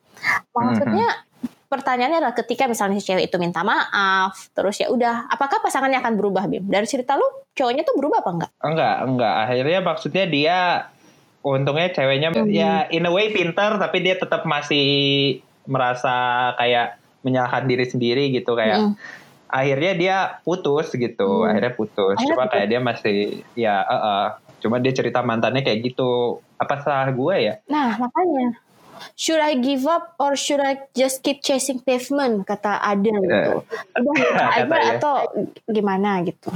Maksudnya 0.50 1.06
pertanyaannya 1.66 2.18
adalah 2.18 2.34
ketika 2.34 2.66
misalnya 2.66 2.98
si 2.98 3.06
cewek 3.06 3.26
itu 3.26 3.36
minta 3.36 3.62
maaf, 3.62 4.50
terus 4.50 4.78
ya 4.78 4.86
udah, 4.86 5.26
apakah 5.26 5.58
pasangannya 5.58 5.98
akan 5.98 6.14
berubah 6.14 6.46
Bim? 6.46 6.62
Dari 6.64 6.86
cerita 6.86 7.14
lu, 7.14 7.26
cowoknya 7.50 7.82
tuh 7.82 7.94
berubah 7.94 8.22
apa 8.22 8.30
enggak? 8.30 8.50
enggak 8.60 8.94
enggak 9.04 9.34
akhirnya 9.40 9.78
maksudnya 9.80 10.24
dia 10.26 10.58
untungnya 11.40 11.88
ceweknya 11.90 12.28
Hmm. 12.32 12.48
ya 12.48 12.72
in 12.88 13.04
a 13.04 13.10
way 13.10 13.28
pintar 13.28 13.76
tapi 13.76 14.00
dia 14.00 14.16
tetap 14.16 14.42
masih 14.44 14.86
merasa 15.64 16.12
kayak 16.54 16.96
menyalahkan 17.20 17.64
diri 17.64 17.84
sendiri 17.84 18.28
gitu 18.30 18.52
kayak 18.52 18.80
Mm. 18.80 18.92
akhirnya 19.46 19.92
dia 19.94 20.16
putus 20.40 20.88
gitu 20.90 21.40
Hmm. 21.40 21.48
akhirnya 21.48 21.72
putus 21.72 22.16
Akhirnya 22.16 22.28
cuma 22.30 22.42
putus. 22.42 22.52
kayak 22.52 22.66
dia 22.66 22.80
masih 22.80 23.16
ya 23.54 23.76
eh, 23.80 23.92
eh. 23.94 24.26
Cuma 24.64 24.80
dia 24.80 24.96
cerita 24.96 25.20
mantannya 25.20 25.60
kayak 25.60 25.92
gitu 25.92 26.40
apa 26.56 26.80
salah 26.80 27.12
gue 27.12 27.34
ya 27.36 27.54
Nah, 27.68 28.00
makanya 28.00 28.56
should 29.14 29.42
I 29.42 29.58
give 29.60 29.84
up 29.84 30.16
or 30.16 30.32
should 30.34 30.62
I 30.64 30.88
just 30.96 31.20
keep 31.20 31.44
chasing 31.44 31.82
pavement 31.84 32.48
kata 32.48 32.80
Adele 32.80 33.20
gitu. 33.28 33.52
Udah 34.00 34.48
aja 34.56 34.64
ya. 34.64 34.96
atau 34.96 35.14
gimana 35.68 36.24
gitu. 36.24 36.48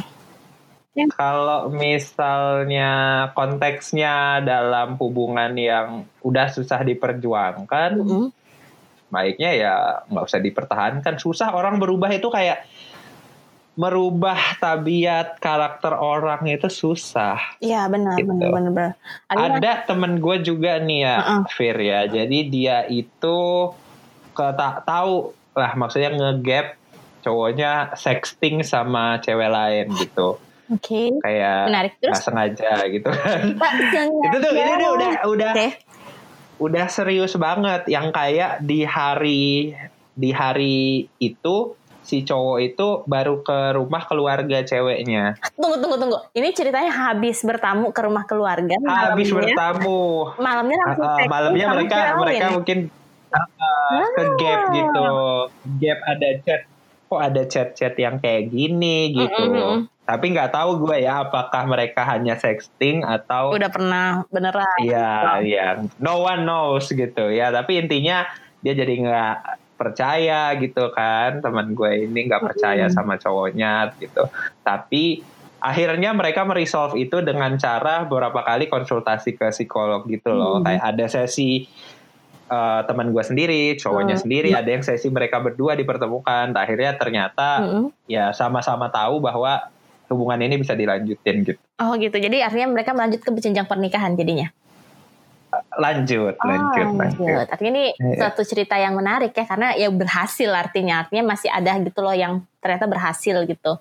kalau 1.14 1.70
misalnya 1.70 2.90
konteksnya 3.30 4.42
dalam 4.42 4.98
hubungan 4.98 5.54
yang 5.54 6.02
udah 6.26 6.50
susah 6.50 6.82
diperjuangkan 6.82 8.02
Mm-mm. 8.02 8.34
baiknya 9.06 9.50
ya 9.54 9.74
nggak 10.10 10.26
usah 10.26 10.42
dipertahankan 10.42 11.22
susah 11.22 11.54
orang 11.54 11.78
berubah 11.78 12.10
itu 12.10 12.26
kayak 12.26 12.66
merubah 13.78 14.34
tabiat 14.58 15.38
karakter 15.38 15.94
orang 15.94 16.42
itu 16.44 16.66
susah 16.66 17.38
Iya 17.58 17.86
benar 17.86 18.18
Gitu. 18.18 18.26
benar 18.26 18.48
benar 18.50 18.70
benar. 18.72 18.92
Ada 19.30 19.46
ada 19.54 19.72
temen 19.86 20.18
gue 20.18 20.36
juga 20.42 20.82
nih 20.82 20.98
ya 21.00 21.16
Uh-uh. 21.16 21.42
Fir 21.48 21.78
ya 21.78 22.00
jadi 22.04 22.38
dia 22.44 22.76
itu 22.84 23.38
ke 24.32 24.46
tak 24.52 24.82
tahu 24.82 25.30
lah 25.52 25.72
maksudnya 25.72 26.10
ngegap 26.10 26.74
cowoknya 27.20 27.94
sexting 27.94 28.62
sama 28.62 29.18
cewek 29.18 29.46
lain 29.46 29.86
gitu 29.96 30.38
Oke. 30.68 31.14
kayak 31.18 31.66
Menarik 31.66 31.94
terus. 31.98 32.18
sengaja 32.18 32.82
gitu 32.84 33.08
kan 33.08 33.40
itu 34.26 34.36
tuh 34.36 34.52
ini 34.52 34.72
tuh 34.76 34.90
udah 34.92 35.10
udah 35.24 35.50
Oke. 35.52 35.68
udah 36.58 36.86
serius 36.86 37.34
banget 37.34 37.86
yang 37.86 38.10
kayak 38.10 38.58
di 38.60 38.82
hari 38.82 39.70
di 40.12 40.30
hari 40.30 40.78
itu 41.16 41.78
si 42.08 42.24
cowok 42.24 42.58
itu 42.64 42.86
baru 43.04 43.40
ke 43.40 43.76
rumah 43.76 44.02
keluarga 44.02 44.58
ceweknya 44.60 45.36
Tunggu 45.52 45.76
tunggu 45.76 45.96
tunggu. 45.96 46.18
Ini 46.32 46.48
ceritanya 46.50 46.88
habis 46.88 47.38
bertamu 47.40 47.92
ke 47.92 48.00
rumah 48.00 48.24
keluarga. 48.24 48.72
habis 48.80 49.28
malamnya- 49.28 49.52
bertamu 49.52 50.00
Malamnya 50.36 50.78
langsung 50.82 51.04
Uh, 51.04 51.28
malamnya 51.28 51.66
mereka 51.68 51.96
mereka 52.16 52.46
mungkin 52.50 52.78
uh, 53.30 54.08
ke 54.10 54.22
gap 54.36 54.58
Ah. 54.58 54.72
gitu 54.72 55.06
gap 55.78 56.00
ada 56.02 56.28
chat 56.40 56.62
kok 57.04 57.20
ada 57.22 57.42
chat-chat 57.42 57.94
yang 57.96 58.16
kayak 58.16 58.48
gini 58.48 59.12
gitu 59.14 59.32
Mm-mm. 59.48 59.88
tapi 60.02 60.28
nggak 60.28 60.48
tahu 60.50 60.76
gue 60.82 61.00
ya 61.00 61.22
apakah 61.22 61.64
mereka 61.64 62.04
hanya 62.04 62.36
sexting 62.36 63.00
atau 63.00 63.48
Udah 63.50 63.68
pernah 63.68 64.24
beneran. 64.28 64.64
Iya, 64.78 65.08
iya. 65.40 65.66
No 65.96 66.20
one 66.22 66.42
knows 66.42 66.88
gitu 66.88 67.28
ya. 67.28 67.48
Tapi 67.48 67.76
intinya 67.78 68.28
dia 68.58 68.72
jadi 68.74 68.92
nggak 68.98 69.36
percaya 69.78 70.52
gitu 70.58 70.90
kan. 70.90 71.38
Teman 71.38 71.72
gue 71.78 72.10
ini 72.10 72.26
nggak 72.26 72.42
percaya 72.42 72.90
sama 72.90 73.14
cowoknya 73.14 73.94
gitu. 74.02 74.26
Tapi 74.66 75.22
akhirnya 75.62 76.10
mereka 76.14 76.42
meresolve 76.42 76.98
itu 76.98 77.22
dengan 77.22 77.54
cara 77.58 78.02
beberapa 78.06 78.42
kali 78.42 78.66
konsultasi 78.66 79.38
ke 79.38 79.54
psikolog 79.54 80.02
gitu 80.10 80.34
loh. 80.34 80.58
Mm. 80.60 80.64
Kayak 80.66 80.82
ada 80.82 81.06
sesi 81.06 81.50
eh, 82.48 82.80
teman 82.88 83.12
gue 83.12 83.24
sendiri, 83.24 83.76
cowoknya 83.78 84.16
Mm. 84.18 84.22
sendiri, 84.24 84.50
ada 84.56 84.70
yang 84.72 84.82
sesi 84.82 85.06
mereka 85.12 85.38
berdua 85.38 85.78
dipertemukan. 85.78 86.50
Akhirnya 86.56 86.98
ternyata 86.98 87.62
Mm-mm. 87.62 87.94
ya 88.10 88.34
sama-sama 88.34 88.90
tahu 88.90 89.22
bahwa 89.22 89.68
hubungan 90.08 90.40
ini 90.40 90.56
bisa 90.56 90.72
dilanjutin 90.72 91.44
gitu. 91.44 91.60
Oh 91.78 91.94
gitu. 92.00 92.16
Jadi 92.16 92.40
artinya 92.40 92.72
mereka 92.72 92.96
melanjut 92.96 93.20
ke 93.20 93.30
jenjang 93.38 93.68
pernikahan 93.68 94.16
jadinya. 94.16 94.48
Lanjut, 95.74 96.34
Oh, 96.36 96.44
lanjut, 96.44 96.88
lanjut. 96.92 97.46
Artinya 97.48 97.70
ini 97.72 97.84
Iya. 97.94 98.16
suatu 98.20 98.42
cerita 98.42 98.74
yang 98.74 98.92
menarik 98.92 99.32
ya 99.32 99.46
karena 99.46 99.72
ya 99.72 99.88
berhasil 99.88 100.50
artinya. 100.50 101.00
Artinya 101.00 101.24
masih 101.26 101.48
ada 101.48 101.72
gitu 101.78 102.00
loh 102.00 102.12
yang 102.12 102.44
ternyata 102.58 102.84
berhasil 102.84 103.46
gitu. 103.46 103.72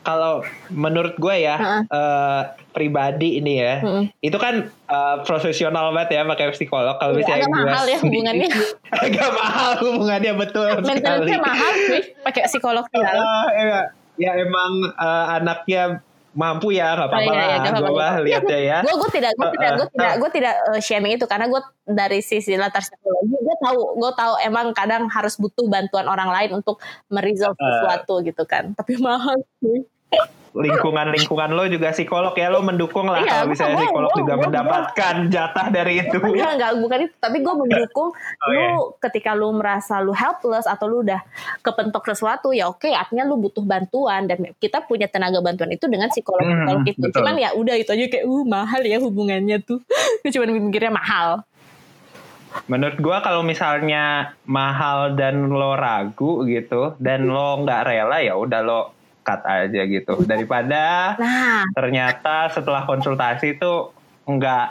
Kalau 0.00 0.40
menurut 0.68 1.12
gue 1.14 1.36
ya 1.36 1.56
Heeh. 1.56 1.82
eh, 1.86 2.42
pribadi 2.70 3.36
ini 3.36 3.60
ya, 3.60 3.82
Mm-mm. 3.82 4.04
itu 4.18 4.36
kan 4.36 4.64
eh, 4.70 5.16
profesional 5.22 5.92
banget 5.92 6.16
ya 6.16 6.22
pakai 6.24 6.52
psikolog. 6.52 6.96
Kalau 6.96 7.12
Iya, 7.12 7.20
misalnya 7.20 7.44
agak 7.44 7.52
mahal 7.60 7.84
ya 7.84 7.98
hubungannya. 7.98 8.48
agak 9.04 9.30
mahal 9.34 9.70
hubungannya 9.80 10.32
betul 10.38 10.68
sekali. 10.70 10.88
Mentalnya 10.88 11.38
mahal 11.38 11.72
sih 11.84 12.02
pakai 12.20 12.42
psikolog. 12.46 12.84
Ah, 12.94 13.44
iya. 13.52 13.80
ya 14.16 14.30
emang 14.36 14.72
eh, 14.92 15.26
anaknya 15.34 15.82
mampu 16.30 16.70
ya 16.70 16.94
nggak 16.94 17.10
apa-apa 17.10 17.26
Oh, 17.26 17.34
iya, 17.34 17.42
iya, 17.42 17.46
lah. 17.50 17.58
nggak 17.58 17.72
Gue 17.72 17.82
apa-apa. 17.90 18.00
mah 18.00 18.22
lihatnya 18.22 18.58
ya. 18.60 18.78
gue 18.80 18.94
gue 18.94 19.10
tidak 19.10 19.32
gue 19.34 19.48
tidak 19.50 19.70
gue 19.70 19.80
Uh, 19.80 19.82
uh, 19.82 19.90
tidak 19.90 20.12
gue 20.16 20.30
tidak 20.30 20.54
uh, 20.64 20.80
shaming 20.80 21.12
itu 21.14 21.26
karena 21.26 21.46
gue 21.46 21.60
dari 21.84 22.18
sisi 22.20 22.54
latar 22.54 22.80
psikologi 22.80 23.34
gue 23.34 23.56
tahu 23.58 23.78
gue 23.98 24.12
tahu 24.14 24.32
emang 24.40 24.66
kadang 24.70 25.06
harus 25.06 25.34
butuh 25.34 25.66
bantuan 25.66 26.06
orang 26.06 26.30
lain 26.30 26.50
untuk 26.56 26.78
meresolve 27.06 27.54
Uh. 27.54 27.66
sesuatu 27.66 28.14
gitu 28.22 28.42
kan 28.44 28.70
tapi 28.72 28.94
mahal 29.02 29.36
sih 29.58 29.82
lingkungan-lingkungan 30.50 31.46
lo 31.48 31.62
juga 31.64 31.94
psikolog 31.94 32.34
ya 32.34 32.50
lo 32.50 32.58
mendukung 32.58 33.06
lah 33.06 33.22
Iya, 33.22 33.30
kalau 33.36 33.46
misalnya 33.48 33.76
psikolog 33.80 34.10
gua- 34.10 34.18
juga 34.18 34.32
gua- 34.32 34.42
mendapatkan 34.44 35.14
jatah 35.28 35.66
dari 35.68 35.92
itu. 36.00 36.16
enggak 36.18 36.52
enggak 36.52 36.72
bukan 36.76 36.98
itu 37.00 37.14
tapi 37.16 37.36
gue 37.38 37.54
mendukung 37.56 38.10
Oh, 38.10 38.48
lu 38.48 38.58
iya. 38.58 38.70
ketika 39.00 39.30
lu 39.32 39.48
merasa 39.52 39.94
lu 39.98 40.10
helpless 40.10 40.66
atau 40.66 40.86
lu 40.86 41.06
udah 41.06 41.22
kepentok 41.60 42.02
sesuatu 42.04 42.50
ya 42.50 42.66
oke 42.66 42.82
artinya 42.84 43.22
lu 43.24 43.38
butuh 43.38 43.62
bantuan 43.62 44.26
dan 44.26 44.42
kita 44.56 44.82
punya 44.82 45.06
tenaga 45.06 45.38
bantuan 45.38 45.70
itu 45.70 45.86
dengan 45.86 46.10
psikolog 46.10 46.42
Hmm, 46.42 46.82
itu 46.82 46.98
betul. 46.98 47.14
cuman 47.16 47.34
ya 47.36 47.50
udah 47.52 47.74
itu 47.76 47.86
aja 47.88 48.04
kayak 48.08 48.26
uh 48.26 48.42
mahal 48.44 48.82
ya 48.82 48.98
hubungannya 48.98 49.58
tuh 49.60 49.78
gue 50.20 50.30
cuma 50.30 50.46
mikirnya 50.48 50.90
mahal 50.92 51.46
Menurut 52.66 52.98
gua 52.98 53.22
kalau 53.22 53.42
misalnya 53.42 54.34
mahal 54.42 55.14
dan 55.14 55.46
lo 55.46 55.78
ragu 55.78 56.42
gitu 56.44 56.98
dan 56.98 57.22
lo 57.24 57.62
nggak 57.62 57.86
rela 57.86 58.18
ya 58.18 58.34
udah 58.34 58.60
lo 58.60 58.80
cut 59.30 59.46
aja 59.46 59.80
gitu 59.86 60.26
daripada 60.26 61.14
nah 61.22 61.62
ternyata 61.70 62.50
setelah 62.50 62.82
konsultasi 62.82 63.54
itu 63.54 63.94
nggak 64.26 64.66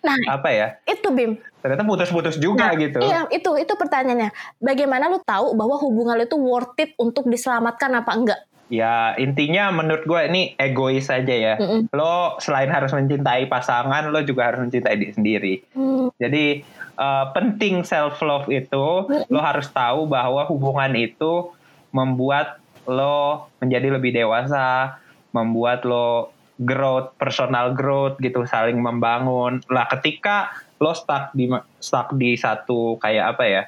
nah 0.00 0.16
apa 0.30 0.48
ya 0.48 0.68
itu 0.86 1.10
bim 1.10 1.34
ternyata 1.60 1.84
putus-putus 1.84 2.40
juga 2.40 2.72
Nah, 2.72 2.80
gitu. 2.80 3.00
Iya, 3.04 3.28
itu 3.28 3.50
itu 3.60 3.72
pertanyaannya. 3.76 4.32
Bagaimana 4.64 5.12
lu 5.12 5.20
tahu 5.20 5.52
bahwa 5.52 5.76
hubungan 5.76 6.16
lu 6.16 6.24
itu 6.24 6.36
worth 6.40 6.76
it 6.80 6.96
untuk 6.96 7.28
diselamatkan 7.28 7.92
apa 8.00 8.12
enggak? 8.16 8.40
Ya 8.70 9.18
intinya 9.18 9.74
menurut 9.74 10.06
gue 10.06 10.20
ini 10.30 10.42
egois 10.56 11.10
aja 11.10 11.34
ya. 11.34 11.54
Mm-mm. 11.58 11.90
Lo 11.90 12.38
selain 12.38 12.70
harus 12.70 12.94
mencintai 12.94 13.50
pasangan, 13.50 14.08
lo 14.08 14.22
juga 14.22 14.48
harus 14.48 14.64
mencintai 14.64 14.96
diri 14.96 15.12
sendiri. 15.12 15.54
Hmm, 15.74 16.08
Jadi 16.16 16.62
eh, 16.96 17.24
penting 17.34 17.82
self 17.82 18.22
love 18.22 18.46
itu 18.48 18.86
lo 19.28 19.40
harus 19.42 19.66
tahu 19.74 20.06
bahwa 20.06 20.46
hubungan 20.46 20.94
itu 20.96 21.50
membuat 21.90 22.59
lo 22.90 23.48
menjadi 23.62 23.94
lebih 23.94 24.10
dewasa, 24.10 24.98
membuat 25.30 25.86
lo 25.86 26.34
growth, 26.58 27.14
personal 27.16 27.72
growth 27.72 28.18
gitu, 28.18 28.42
saling 28.44 28.82
membangun. 28.82 29.62
Lah 29.70 29.86
ketika 29.86 30.50
lo 30.82 30.92
stuck 30.92 31.30
di 31.32 31.46
stuck 31.78 32.12
di 32.18 32.34
satu 32.34 32.98
kayak 32.98 33.38
apa 33.38 33.44
ya? 33.46 33.64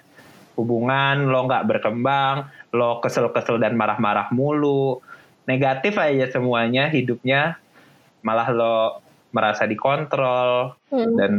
hubungan 0.57 1.33
lo 1.33 1.49
nggak 1.49 1.65
berkembang, 1.65 2.49
lo 2.77 3.01
kesel-kesel 3.01 3.57
dan 3.57 3.73
marah-marah 3.77 4.29
mulu, 4.37 5.01
negatif 5.49 5.97
aja 5.97 6.29
semuanya 6.29 6.93
hidupnya, 6.93 7.57
malah 8.21 8.49
lo 8.53 8.77
merasa 9.33 9.65
dikontrol 9.65 10.77
hmm. 10.93 11.15
dan 11.17 11.33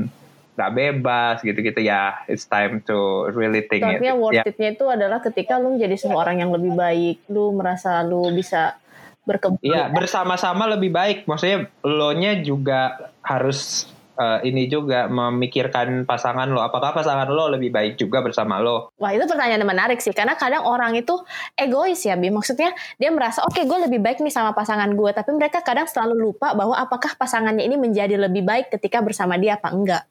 nggak 0.53 0.71
bebas 0.73 1.35
gitu-gitu 1.41 1.81
ya. 1.81 2.21
It's 2.29 2.45
time 2.45 2.85
to 2.85 3.29
really 3.33 3.65
think 3.65 3.85
it. 3.85 3.97
Artinya 3.97 4.15
worth 4.17 4.37
Ya, 4.37 4.43
it-nya 4.45 4.69
itu 4.77 4.85
adalah 4.85 5.19
ketika 5.21 5.57
lu 5.57 5.77
menjadi 5.77 5.97
seorang 5.97 6.41
yang 6.41 6.53
lebih 6.53 6.73
baik, 6.77 7.25
lu 7.29 7.53
merasa 7.57 8.05
lu 8.05 8.29
bisa 8.33 8.77
berkembang. 9.25 9.63
Iya, 9.63 9.89
bersama-sama 9.89 10.69
lebih 10.69 10.93
baik. 10.93 11.25
Maksudnya 11.25 11.71
lo 11.81 12.11
nya 12.13 12.37
juga 12.43 13.11
harus 13.23 13.89
eh, 14.13 14.39
ini 14.45 14.69
juga 14.69 15.09
memikirkan 15.09 16.05
pasangan 16.05 16.45
lo. 16.51 16.61
Apakah 16.61 16.93
pasangan 16.93 17.25
lo 17.31 17.49
lebih 17.49 17.73
baik 17.73 17.97
juga 17.97 18.21
bersama 18.21 18.61
lo? 18.61 18.93
Wah 19.01 19.09
itu 19.15 19.25
pertanyaan 19.25 19.63
yang 19.63 19.71
menarik 19.73 19.99
sih 20.03 20.13
karena 20.13 20.37
kadang 20.37 20.67
orang 20.67 20.93
itu 20.93 21.17
egois 21.57 22.03
ya 22.03 22.13
Bim 22.13 22.35
maksudnya 22.35 22.75
dia 23.01 23.09
merasa 23.09 23.41
oke 23.47 23.63
gue 23.63 23.79
lebih 23.89 24.03
baik 24.03 24.21
nih 24.21 24.29
sama 24.29 24.53
pasangan 24.53 24.91
gue 24.93 25.09
tapi 25.15 25.33
mereka 25.33 25.65
kadang 25.65 25.89
selalu 25.89 26.29
lupa 26.29 26.53
bahwa 26.53 26.77
apakah 26.77 27.15
pasangannya 27.17 27.65
ini 27.65 27.79
menjadi 27.79 28.19
lebih 28.19 28.45
baik 28.45 28.69
ketika 28.69 29.01
bersama 29.01 29.39
dia 29.39 29.57
apa 29.57 29.71
enggak 29.71 30.03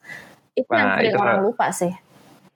itu 0.52 0.68
yang 0.68 0.88
Nah, 0.88 0.96
sering 0.98 1.10
itu- 1.10 1.20
orang 1.20 1.40
lupa 1.42 1.66
sih 1.70 1.92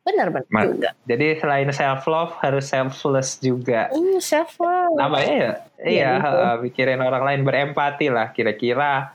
benar 0.07 0.31
benar 0.31 0.47
Ma- 0.55 0.63
juga 0.63 0.91
Jadi 1.03 1.27
selain 1.37 1.69
self 1.75 2.07
love 2.07 2.33
harus 2.39 2.71
selfless 2.71 3.43
juga. 3.43 3.91
Hmm, 3.91 4.23
self 4.23 4.55
love. 4.63 4.95
Namanya 4.95 5.27
ya, 5.27 5.35
Iya, 5.35 5.51
iya, 5.83 6.11
gitu. 6.15 6.39
eh, 6.39 6.57
mikirin 6.63 7.01
orang 7.03 7.23
lain 7.27 7.41
berempati 7.43 8.07
lah. 8.07 8.31
Kira-kira 8.31 9.11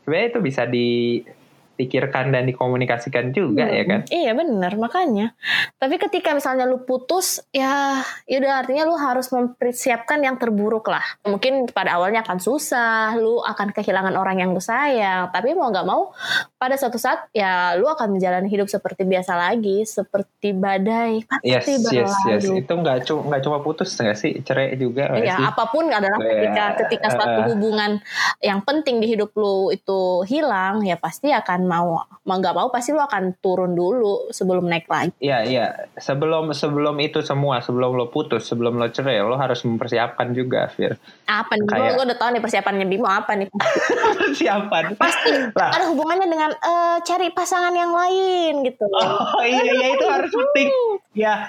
sebenarnya 0.00 0.26
itu 0.32 0.40
bisa 0.40 0.64
dipikirkan 1.80 2.28
dan 2.28 2.44
dikomunikasikan 2.44 3.32
juga 3.32 3.64
ya 3.64 3.88
kan? 3.88 4.00
Iya 4.12 4.36
benar 4.36 4.76
makanya. 4.76 5.32
Tapi 5.80 5.96
ketika 5.96 6.36
misalnya 6.36 6.68
lu 6.68 6.84
putus, 6.84 7.40
ya 7.56 8.04
udah 8.28 8.52
artinya 8.60 8.84
lu 8.84 9.00
harus 9.00 9.32
mempersiapkan 9.32 10.20
yang 10.20 10.36
terburuk 10.36 10.84
lah. 10.92 11.00
Mungkin 11.24 11.72
pada 11.72 11.96
awalnya 11.96 12.20
akan 12.20 12.36
susah, 12.36 13.16
lu 13.16 13.40
akan 13.40 13.72
kehilangan 13.72 14.12
orang 14.12 14.44
yang 14.44 14.52
lu 14.52 14.60
sayang. 14.60 15.32
Tapi 15.32 15.56
mau 15.56 15.72
nggak 15.72 15.88
mau, 15.88 16.12
pada 16.60 16.76
suatu 16.76 17.00
saat 17.00 17.32
ya 17.32 17.72
lu 17.80 17.88
akan 17.88 18.20
menjalani 18.20 18.52
hidup 18.52 18.68
seperti 18.68 19.08
biasa 19.08 19.32
lagi, 19.40 19.88
seperti 19.88 20.52
badai 20.52 21.24
Yes, 21.40 21.64
pasti 21.64 21.96
yes, 21.96 22.12
yes. 22.28 22.44
berlalu. 22.44 22.52
Itu 22.60 22.72
nggak 22.76 22.98
cuma 23.08 23.20
nggak 23.32 23.42
cuma 23.48 23.58
putus 23.64 23.96
nggak 23.96 24.18
sih, 24.20 24.32
cerai 24.44 24.76
juga 24.76 25.16
Ya, 25.16 25.40
sih? 25.40 25.46
apa 25.48 25.64
pun 25.72 25.88
adalah 25.88 26.18
Iya, 26.20 26.28
ketika 26.28 26.64
ketika 26.84 27.06
suatu 27.16 27.40
hubungan 27.54 28.02
yang 28.44 28.60
penting 28.66 29.00
di 29.00 29.06
hidup 29.16 29.32
lu 29.38 29.72
itu 29.72 30.26
hilang, 30.26 30.82
ya 30.84 30.98
pasti 30.98 31.30
akan 31.30 31.69
mau 31.70 32.02
mau 32.20 32.36
nggak 32.36 32.52
mau 32.52 32.66
pasti 32.68 32.90
lu 32.90 32.98
akan 32.98 33.38
turun 33.38 33.72
dulu 33.72 34.26
sebelum 34.28 34.66
naik 34.66 34.84
lagi. 34.84 35.14
Iya, 35.16 35.38
iya. 35.44 35.66
Sebelum 35.94 36.50
sebelum 36.50 36.98
itu 36.98 37.22
semua, 37.22 37.62
sebelum 37.62 37.94
lo 37.94 38.08
putus, 38.08 38.44
sebelum 38.44 38.74
lo 38.74 38.88
cerai, 38.88 39.22
lo 39.22 39.34
harus 39.34 39.62
mempersiapkan 39.62 40.30
juga, 40.30 40.66
Fir. 40.68 40.98
Apa 41.24 41.54
nih? 41.54 41.64
Kayak- 41.64 41.94
Gue 41.94 42.04
udah 42.04 42.18
tahu 42.18 42.30
nih 42.32 42.42
persiapannya 42.42 42.86
Bimo 42.86 43.06
apa 43.06 43.32
nih? 43.32 43.46
Persiapan. 44.18 44.84
Pasti 44.94 45.30
Lah. 45.52 45.70
ada 45.70 45.86
hubungannya 45.86 46.26
dengan 46.26 46.50
eh, 46.52 46.96
cari 47.00 47.30
pasangan 47.30 47.72
yang 47.72 47.94
lain 47.94 48.66
gitu. 48.66 48.84
Oh 48.90 49.40
iya, 49.40 49.62
iya 49.62 49.86
itu 49.94 50.04
harus 50.04 50.30
penting. 50.30 50.68
Ya, 51.12 51.46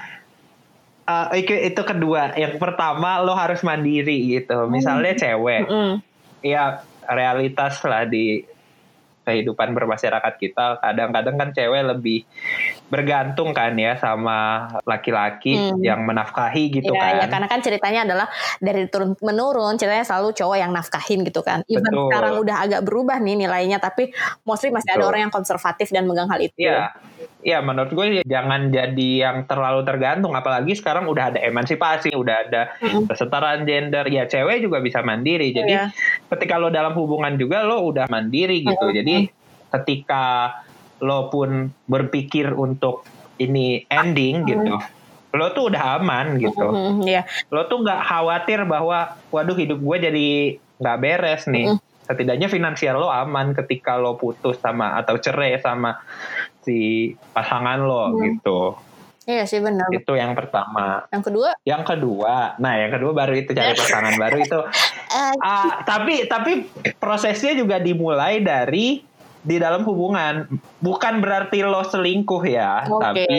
Eh, 1.01 1.41
itu, 1.41 1.51
itu 1.51 1.81
kedua. 1.81 2.31
Yang 2.35 2.55
pertama 2.55 3.19
lo 3.19 3.33
harus 3.33 3.59
mandiri 3.61 4.31
gitu. 4.31 4.69
Misalnya 4.69 5.17
cewek, 5.17 5.65
Mm. 5.65 5.93
ya 6.41 6.79
realitas 7.03 7.81
lah 7.83 8.05
di 8.05 8.45
kehidupan 9.21 9.77
bermasyarakat 9.77 10.33
kita 10.41 10.81
kadang-kadang 10.81 11.35
kan 11.37 11.49
cewek 11.53 11.81
lebih 11.85 12.25
bergantung 12.89 13.53
kan 13.53 13.77
ya 13.77 13.95
sama 13.95 14.67
laki-laki 14.83 15.53
Hmm. 15.53 15.79
yang 15.79 16.01
menafkahi 16.03 16.73
gitu 16.73 16.91
ya, 16.91 17.15
ya, 17.15 17.25
kan 17.25 17.29
karena 17.31 17.47
kan 17.47 17.59
ceritanya 17.61 18.01
adalah 18.03 18.27
dari 18.59 18.89
turun 18.89 19.13
menurun, 19.21 19.77
ceritanya 19.77 20.03
selalu 20.07 20.33
cowok 20.33 20.57
yang 20.57 20.71
nafkahin 20.73 21.21
gitu 21.23 21.41
kan. 21.45 21.61
Even 21.69 21.87
Betul. 21.91 22.09
sekarang 22.09 22.33
udah 22.41 22.57
agak 22.65 22.81
berubah 22.83 23.17
nih 23.21 23.35
nilainya, 23.45 23.77
tapi 23.77 24.11
mostly 24.43 24.73
masih 24.73 24.91
ada 24.91 25.05
Betul. 25.05 25.09
orang 25.13 25.21
yang 25.29 25.33
konservatif 25.33 25.87
dan 25.93 26.03
megang 26.09 26.27
hal 26.27 26.39
itu. 26.41 26.55
Iya, 26.57 26.91
Iya, 27.41 27.57
menurut 27.65 27.89
gue 27.89 28.21
jangan 28.21 28.69
jadi 28.69 29.09
yang 29.25 29.49
terlalu 29.49 29.81
tergantung. 29.81 30.37
Apalagi 30.37 30.77
sekarang 30.77 31.09
udah 31.09 31.33
ada 31.33 31.39
emansipasi, 31.41 32.13
udah 32.13 32.35
ada 32.47 32.61
Mm-mm. 32.77 33.09
kesetaraan 33.09 33.65
gender. 33.65 34.05
Ya 34.13 34.29
cewek 34.29 34.61
juga 34.61 34.77
bisa 34.77 35.01
mandiri. 35.01 35.49
Jadi 35.49 35.73
Iya. 35.73 35.89
ketika 36.29 36.61
lo 36.61 36.69
dalam 36.69 36.93
hubungan 36.93 37.33
juga 37.41 37.65
lo 37.65 37.81
udah 37.89 38.05
mandiri 38.13 38.61
gitu. 38.61 38.93
Jadi 38.93 39.20
ketika 39.71 40.59
lo 41.01 41.33
pun 41.33 41.73
berpikir 41.89 42.53
untuk 42.53 43.07
ini 43.41 43.81
ending 43.89 44.45
gitu, 44.45 44.77
lo 45.33 45.47
tuh 45.55 45.73
udah 45.73 45.97
aman 45.97 46.37
gitu. 46.37 46.67
Mm, 46.69 47.01
Iya. 47.07 47.25
Lo 47.49 47.65
tuh 47.65 47.81
nggak 47.81 48.01
khawatir 48.05 48.67
bahwa, 48.69 49.17
waduh 49.33 49.57
hidup 49.57 49.81
gue 49.81 49.97
jadi 49.97 50.29
nggak 50.77 50.97
beres 51.01 51.49
nih. 51.49 51.73
Setidaknya 52.05 52.51
finansial 52.51 53.01
lo 53.01 53.09
aman 53.09 53.55
ketika 53.55 53.97
lo 53.97 54.19
putus 54.19 54.59
sama 54.59 54.99
atau 54.99 55.15
cerai 55.17 55.57
sama 55.57 55.97
si 56.61 57.09
pasangan 57.33 57.81
lo 57.81 58.13
gitu. 58.21 58.77
Iya 59.25 59.45
sih 59.45 59.61
benar. 59.61 59.85
Itu 59.93 60.17
yang 60.17 60.33
pertama. 60.33 61.05
Yang 61.13 61.23
kedua, 61.29 61.49
Yang 61.61 61.83
kedua, 61.93 62.57
nah 62.57 62.73
yang 62.73 62.89
kedua 62.89 63.11
baru 63.13 63.33
itu 63.37 63.53
cari 63.53 63.77
pasangan 63.77 64.17
baru 64.17 64.37
itu. 64.41 64.59
Ah, 65.43 65.83
tapi 65.83 66.23
tapi 66.31 66.71
prosesnya 66.95 67.51
juga 67.51 67.83
dimulai 67.83 68.39
dari 68.39 69.03
di 69.41 69.57
dalam 69.57 69.81
hubungan. 69.85 70.47
Bukan 70.81 71.21
berarti 71.21 71.65
lo 71.65 71.81
selingkuh 71.85 72.43
ya, 72.45 72.85
Oke. 72.87 73.01
tapi 73.01 73.29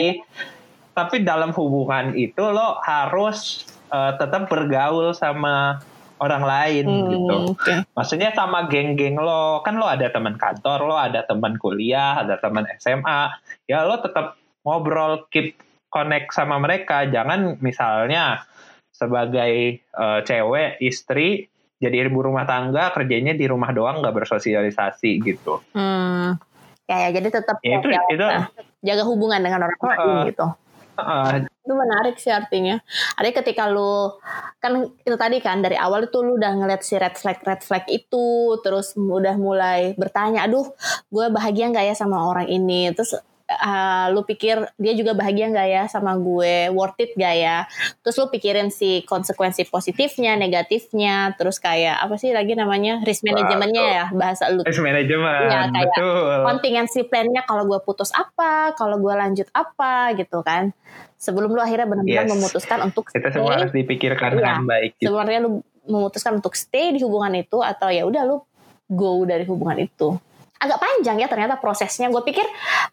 tapi 0.93 1.15
dalam 1.25 1.49
hubungan 1.57 2.13
itu 2.13 2.43
lo 2.43 2.77
harus 2.85 3.65
eh, 3.89 4.11
tetap 4.19 4.45
bergaul 4.51 5.15
sama 5.17 5.81
orang 6.21 6.43
lain 6.45 6.85
Hmm, 6.87 7.09
gitu. 7.11 7.35
oke. 7.51 7.73
Maksudnya 7.97 8.31
sama 8.31 8.69
geng-geng 8.71 9.19
lo, 9.19 9.59
kan 9.65 9.75
lo 9.75 9.89
ada 9.89 10.07
teman 10.07 10.39
kantor, 10.39 10.87
lo 10.87 10.95
ada 10.95 11.25
teman 11.27 11.59
kuliah, 11.59 12.23
ada 12.23 12.39
teman 12.39 12.63
SMA, 12.79 13.33
ya 13.67 13.83
lo 13.83 13.99
tetap 13.99 14.39
ngobrol, 14.63 15.27
keep 15.27 15.59
connect 15.91 16.31
sama 16.31 16.61
mereka. 16.63 17.03
Jangan 17.09 17.59
misalnya 17.59 18.47
sebagai 18.93 19.83
eh, 19.83 20.19
cewek, 20.23 20.79
istri, 20.79 21.51
jadi 21.83 22.07
ibu 22.07 22.23
rumah 22.23 22.47
tangga, 22.47 22.95
kerjanya 22.95 23.35
di 23.35 23.43
rumah 23.43 23.75
doang 23.75 23.99
nggak 23.99 24.15
bersosialisasi 24.23 25.19
gitu. 25.19 25.59
Hmm. 25.75 26.39
Ya, 26.87 27.07
ya, 27.07 27.09
jadi 27.19 27.27
tetap 27.31 27.59
Ya, 27.59 27.79
itu- 27.79 27.91
sosial. 27.91 28.03
itu- 28.11 28.31
Nah, 28.31 28.47
jaga 28.79 29.03
hubungan 29.03 29.39
dengan 29.43 29.67
orang 29.67 29.79
lain 29.79 29.99
Uh-uh. 29.99 30.23
gitu. 30.31 30.47
Heeh, 30.93 31.49
Itu 31.65 31.73
menarik 31.73 32.15
sih 32.21 32.29
artinya. 32.29 32.77
Artinya 33.17 33.35
ketika 33.41 33.65
lu 33.65 34.13
kan 34.61 34.93
itu 35.01 35.15
tadi 35.17 35.41
kan 35.41 35.63
dari 35.63 35.73
awal 35.73 36.05
itu 36.05 36.21
lu 36.21 36.37
udah 36.37 36.53
ngeliat 36.53 36.85
si 36.85 36.93
red 36.99 37.17
flag 37.17 37.41
red 37.41 37.65
flag 37.65 37.81
itu, 37.89 38.59
terus 38.61 38.93
udah 38.93 39.33
mulai 39.33 39.97
bertanya, 39.97 40.45
aduh, 40.45 40.69
gue 41.09 41.25
bahagia 41.33 41.73
nggak 41.73 41.87
ya 41.89 41.95
sama 41.97 42.21
orang 42.21 42.45
ini? 42.45 42.93
Terus 42.93 43.17
uh, 43.59 44.05
lu 44.13 44.25
pikir 44.25 44.63
dia 44.79 44.93
juga 44.95 45.13
bahagia 45.13 45.51
nggak 45.51 45.67
ya 45.69 45.83
sama 45.85 46.15
gue, 46.15 46.71
worth 46.71 46.97
it 47.01 47.13
gak 47.13 47.35
ya? 47.35 47.57
Terus 48.01 48.15
lu 48.21 48.25
pikirin 48.31 48.73
si 48.73 49.03
konsekuensi 49.03 49.67
positifnya, 49.67 50.33
negatifnya, 50.37 51.35
terus 51.37 51.59
kayak 51.59 51.99
apa 52.01 52.15
sih 52.17 52.33
lagi 52.33 52.57
namanya 52.57 53.03
risk 53.03 53.21
manajemennya 53.21 53.83
ya 53.83 54.05
bahasa 54.13 54.49
lu. 54.49 54.63
risk 54.63 54.81
management, 54.81 55.49
Iya, 55.49 55.61
kayak 55.69 55.87
betul. 55.93 56.39
Kontingensi 56.47 56.99
plan-nya 57.05 57.41
kalau 57.45 57.63
gue 57.67 57.79
putus 57.83 58.09
apa, 58.15 58.73
kalau 58.73 58.97
gue 58.97 59.13
lanjut 59.13 59.47
apa 59.51 60.15
gitu 60.17 60.41
kan. 60.41 60.71
Sebelum 61.19 61.55
lu 61.55 61.61
akhirnya 61.63 61.87
benar-benar 61.87 62.27
Yes. 62.27 62.33
memutuskan 62.35 62.79
untuk 62.83 63.07
Itu 63.11 63.27
semua 63.31 63.55
harus 63.55 63.71
stay, 63.71 63.79
dipikirkan 63.83 64.29
dengan 64.35 64.67
baik. 64.67 64.99
Gitu. 64.99 65.07
sebenarnya 65.07 65.39
lu 65.43 65.63
memutuskan 65.83 66.39
untuk 66.39 66.55
stay 66.55 66.95
di 66.95 66.99
hubungan 67.03 67.35
itu 67.35 67.59
atau 67.59 67.91
ya 67.91 68.07
udah 68.07 68.23
lu 68.23 68.43
go 68.91 69.23
dari 69.23 69.43
hubungan 69.47 69.79
itu. 69.83 70.15
Agak 70.63 70.79
panjang 70.79 71.19
ya 71.19 71.27
ternyata 71.27 71.59
prosesnya. 71.59 72.07
Gue 72.07 72.23
pikir 72.23 72.47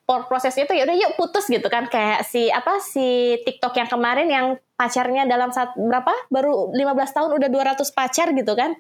prosesnya 0.05 0.67
itu 0.67 0.75
ya 0.75 0.83
udah 0.91 0.97
yuk 0.99 1.13
putus 1.15 1.47
gitu 1.47 1.71
kan 1.71 1.87
kayak 1.87 2.27
si 2.27 2.51
apa 2.51 2.83
si 2.83 3.39
TikTok 3.47 3.79
yang 3.79 3.87
kemarin 3.87 4.27
yang 4.27 4.47
pacarnya 4.75 5.29
dalam 5.29 5.53
saat 5.53 5.77
berapa 5.77 6.09
baru 6.33 6.73
15 6.73 7.13
tahun 7.13 7.31
udah 7.37 7.49
200 7.53 7.85
pacar 7.93 8.33
gitu 8.33 8.57
kan. 8.57 8.73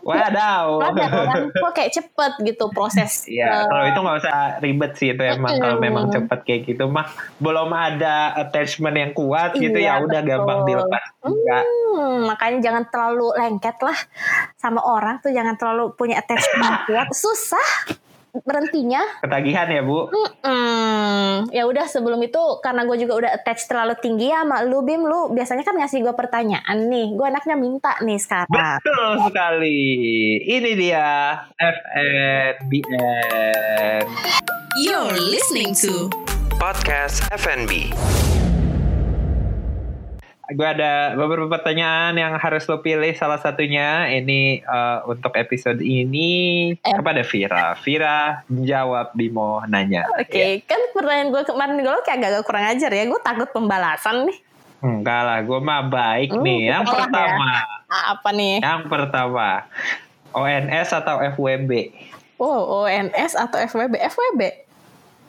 Wadaw. 0.00 0.80
Banyak 0.80 1.10
kan 1.12 1.40
kok 1.62 1.72
kayak 1.76 1.92
cepet 1.92 2.32
gitu 2.40 2.72
proses. 2.72 3.28
Iya, 3.28 3.44
eh, 3.44 3.64
kalau 3.68 3.84
itu 3.84 3.98
nggak 4.00 4.16
usah 4.24 4.38
ribet 4.64 4.92
sih 4.96 5.12
itu 5.12 5.20
emang 5.20 5.60
kalau 5.60 5.76
memang 5.76 6.08
cepet 6.08 6.40
kayak 6.40 6.60
gitu 6.72 6.88
mah 6.88 7.04
belum 7.36 7.68
ada 7.68 8.32
attachment 8.32 8.96
yang 8.96 9.12
kuat 9.12 9.52
gitu 9.60 9.76
Iya, 9.76 10.00
ya 10.00 10.04
udah 10.08 10.20
betul. 10.24 10.30
gampang 10.32 10.58
dilepas 10.64 11.04
juga. 11.20 11.58
Hmm, 11.68 12.16
makanya 12.32 12.58
jangan 12.64 12.84
terlalu 12.88 13.28
lengket 13.36 13.76
lah 13.84 13.98
sama 14.56 14.80
orang 14.88 15.20
tuh 15.20 15.36
jangan 15.36 15.52
terlalu 15.60 15.92
punya 15.92 16.16
attachment 16.16 16.88
kuat 16.88 17.12
susah 17.12 17.92
berhentinya 18.42 19.02
Ketagihan 19.22 19.68
ya 19.70 19.82
bu. 19.86 20.10
Hmm, 20.42 21.48
ya 21.54 21.64
udah 21.64 21.86
sebelum 21.88 22.20
itu 22.24 22.40
karena 22.60 22.84
gue 22.84 22.96
juga 23.00 23.14
udah 23.24 23.30
attach 23.36 23.64
terlalu 23.68 23.94
tinggi 24.02 24.28
ya 24.32 24.42
sama 24.44 24.62
lu 24.66 24.82
Bim 24.86 25.02
lu 25.06 25.32
biasanya 25.32 25.64
kan 25.64 25.76
ngasih 25.78 26.02
gue 26.04 26.14
pertanyaan 26.14 26.88
nih 26.90 27.14
gue 27.16 27.26
anaknya 27.26 27.56
minta 27.56 27.96
nih 28.02 28.18
sekarang 28.20 28.48
Betul 28.50 29.20
sekali. 29.28 29.80
Ini 30.44 30.70
dia 30.76 31.40
FNBN. 32.66 33.24
You're 34.84 35.16
listening 35.16 35.72
to 35.80 36.12
Podcast 36.60 37.24
FNB. 37.32 37.92
Gue 40.48 40.62
ada 40.64 41.10
beberapa 41.12 41.50
pertanyaan 41.50 42.14
yang 42.14 42.32
harus 42.34 42.62
lo 42.64 42.78
pilih 42.78 43.10
salah 43.12 43.36
satunya 43.36 44.06
ini 44.08 44.58
eh, 44.58 44.98
untuk 45.04 45.34
episode 45.34 45.78
ini 45.78 46.30
Eh. 46.76 46.94
kepada 46.94 47.20
Vira. 47.20 47.74
Vira 47.76 48.18
jawab 48.46 49.10
Bimo 49.12 49.58
nanya. 49.64 50.06
Oke, 50.14 50.62
kan 50.62 50.78
pertanyaan 50.92 51.28
gue 51.28 51.42
kemarin 51.42 51.76
gue 51.76 51.96
kayak 52.00 52.18
agak 52.20 52.44
kurang 52.44 52.62
ajar 52.64 52.88
ya. 52.88 53.04
Gue 53.04 53.18
takut 53.20 53.50
pembalasan 53.50 54.30
nih. 54.30 54.38
Enggak 54.78 55.20
lah, 55.20 55.38
gue 55.40 55.58
mah 55.58 55.82
baik 55.82 56.30
Hmm, 56.30 56.44
nih. 56.44 56.60
Yang 56.68 56.84
ya. 56.84 56.92
pertama, 56.94 57.48
Ah, 57.86 58.04
Apa 58.12 58.28
nih? 58.30 58.58
yang 58.60 58.82
pertama, 58.86 59.48
ONS 60.30 60.88
atau 60.92 61.16
FWB? 61.28 61.90
Oh, 62.36 62.84
ONS 62.84 63.34
atau 63.34 63.58
FWB? 63.58 63.94
FWB. 63.96 64.42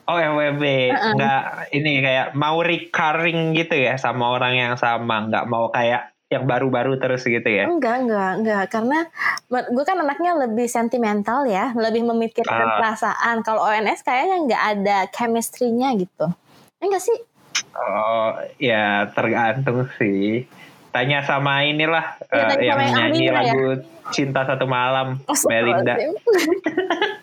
Oh 0.08 0.16
FWB, 0.16 0.64
Uh-uh. 0.88 1.14
nggak 1.14 1.42
ini 1.76 2.00
kayak 2.00 2.28
mau 2.32 2.64
recurring 2.64 3.52
gitu 3.52 3.76
ya 3.76 4.00
sama 4.00 4.32
orang 4.32 4.56
yang 4.56 4.74
sama, 4.76 5.28
nggak 5.28 5.46
mau 5.46 5.68
kayak 5.68 6.16
yang 6.28 6.44
baru-baru 6.44 6.96
terus 6.96 7.24
gitu 7.24 7.44
ya? 7.44 7.68
Enggak, 7.68 8.04
enggak, 8.04 8.32
enggak. 8.36 8.64
Karena 8.68 9.00
gue 9.48 9.84
kan 9.84 10.00
anaknya 10.00 10.36
lebih 10.38 10.68
sentimental 10.68 11.44
ya, 11.44 11.72
lebih 11.72 12.04
memikirkan 12.04 12.68
Ah. 12.68 12.76
perasaan. 12.80 13.44
Kalau 13.44 13.64
ONS 13.64 14.04
kayaknya 14.04 14.36
nggak 14.44 14.64
ada 14.76 14.98
chemistry-nya 15.08 15.96
gitu. 15.96 16.28
Enggak 16.80 17.00
sih? 17.00 17.16
Oh 17.76 18.36
ya 18.60 19.08
tergantung 19.12 19.88
sih. 19.96 20.48
Tanya 20.92 21.24
sama 21.24 21.64
inilah 21.64 22.16
eh, 22.28 22.44
tanya 22.44 22.64
yang 22.64 22.80
nyanyi 22.92 23.28
ya. 23.28 23.34
lagu 23.36 23.84
Cinta 24.08 24.44
Satu 24.44 24.64
Malam, 24.64 25.20
Oh, 25.24 25.36
Melinda. 25.48 25.96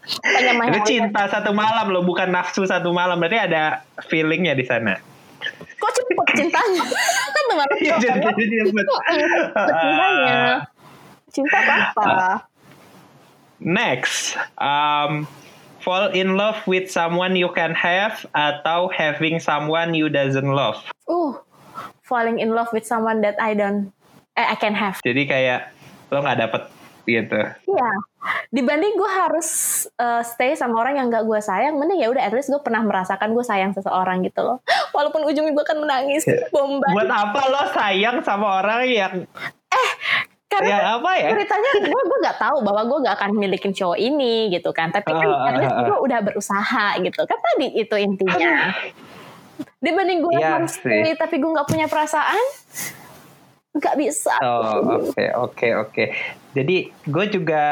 Itu 0.04 0.80
cinta 0.84 1.26
satu 1.28 1.50
malam 1.56 1.88
loh, 1.88 2.04
bukan 2.04 2.28
nafsu 2.28 2.68
satu 2.68 2.92
malam. 2.92 3.16
Berarti 3.16 3.40
ada 3.40 3.84
feelingnya 4.08 4.52
di 4.52 4.64
sana. 4.64 5.00
Kok 5.80 5.90
cepet 5.92 6.16
cintanya? 6.40 6.82
kan 7.34 7.44
teman 7.48 7.66
Iya, 7.80 7.94
jadi 8.00 8.56
cepet. 8.64 8.86
cintanya. 9.68 10.38
Cinta 11.34 11.58
apa? 11.60 12.04
Ah. 12.04 12.38
Next, 13.64 14.36
um, 14.60 15.24
fall 15.80 16.12
in 16.12 16.36
love 16.36 16.60
with 16.68 16.88
someone 16.92 17.36
you 17.36 17.48
can 17.52 17.72
have 17.72 18.24
atau 18.36 18.92
having 18.92 19.40
someone 19.40 19.96
you 19.96 20.12
doesn't 20.12 20.52
love. 20.52 20.80
Uh, 21.08 21.36
falling 22.04 22.40
in 22.40 22.52
love 22.52 22.68
with 22.72 22.84
someone 22.84 23.20
that 23.24 23.36
I 23.40 23.56
don't, 23.56 23.92
eh, 24.36 24.44
I 24.44 24.56
can 24.56 24.76
have. 24.76 25.00
Jadi 25.00 25.24
kayak 25.28 25.72
lo 26.12 26.20
nggak 26.24 26.38
dapet 26.40 26.62
gitu. 27.08 27.40
Iya. 27.68 27.90
Dibanding 28.48 28.94
gue 28.94 29.10
harus 29.10 29.48
uh, 29.96 30.24
stay 30.24 30.54
sama 30.54 30.80
orang 30.80 30.96
yang 30.96 31.06
gak 31.08 31.24
gue 31.24 31.36
sayang, 31.38 31.76
mending 31.76 32.00
ya 32.00 32.08
udah 32.08 32.22
at 32.24 32.32
least 32.32 32.48
gue 32.48 32.60
pernah 32.60 32.80
merasakan 32.80 33.32
gue 33.32 33.44
sayang 33.44 33.72
seseorang 33.72 34.24
gitu 34.24 34.40
loh. 34.40 34.58
Walaupun 34.96 35.24
ujungnya 35.24 35.52
gue 35.52 35.66
kan 35.66 35.76
menangis, 35.76 36.24
bombay. 36.48 36.92
Buat 36.92 37.10
apa 37.10 37.40
lo 37.48 37.62
sayang 37.70 38.16
sama 38.20 38.62
orang 38.62 38.82
yang 38.86 39.14
Karena 40.46 40.70
ya 40.70 40.78
apa 41.02 41.10
ya? 41.18 41.34
ceritanya 41.34 41.70
gue 41.90 42.02
gue 42.06 42.18
nggak 42.22 42.38
tahu 42.38 42.56
bahwa 42.62 42.82
gue 42.86 42.98
gak 43.10 43.14
akan 43.18 43.30
milikin 43.34 43.74
cowok 43.74 43.98
ini 43.98 44.54
gitu 44.54 44.70
kan. 44.70 44.94
Tapi 44.94 45.10
kan 45.10 45.26
Ah, 45.26 45.50
at 45.50 45.54
least 45.58 45.74
ah, 45.74 45.78
ah. 45.82 45.86
gue 45.90 45.98
udah 45.98 46.18
berusaha 46.22 46.86
gitu. 47.02 47.20
Kan 47.26 47.38
tadi 47.42 47.66
itu 47.74 47.96
intinya. 47.98 48.70
Dibanding 49.82 50.22
gue 50.22 50.32
Iya 50.38 50.48
harus 50.62 50.78
sih. 50.78 50.86
stay 50.86 51.12
tapi 51.18 51.42
gue 51.42 51.50
nggak 51.50 51.66
punya 51.66 51.86
perasaan, 51.90 52.40
nggak 53.74 53.94
bisa. 53.98 54.34
Oh 54.40 55.02
oke 55.02 55.26
oke 55.34 55.68
oke. 55.82 56.04
Jadi 56.54 56.76
gue 57.10 57.24
juga 57.28 57.62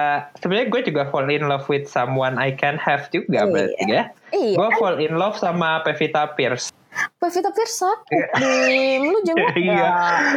sebenarnya 0.42 0.68
gue 0.68 0.81
juga 0.90 1.03
fall 1.09 1.31
in 1.31 1.47
love 1.47 1.64
with 1.66 1.87
someone 1.87 2.35
I 2.37 2.51
can 2.51 2.75
have 2.77 3.07
juga 3.09 3.47
Iya. 3.47 3.51
berarti 3.51 3.85
ya. 3.87 4.03
Iya. 4.35 4.57
Gue 4.59 4.68
fall 4.77 4.99
in 4.99 5.14
love 5.14 5.38
sama 5.38 5.81
Pevita 5.83 6.35
Pierce. 6.35 6.75
Pevita 7.16 7.49
Pierce 7.49 7.81
sakit, 7.81 8.27
Bim. 8.37 9.09
Lu 9.09 9.18
jenguk 9.25 9.49
Iya, 9.64 9.95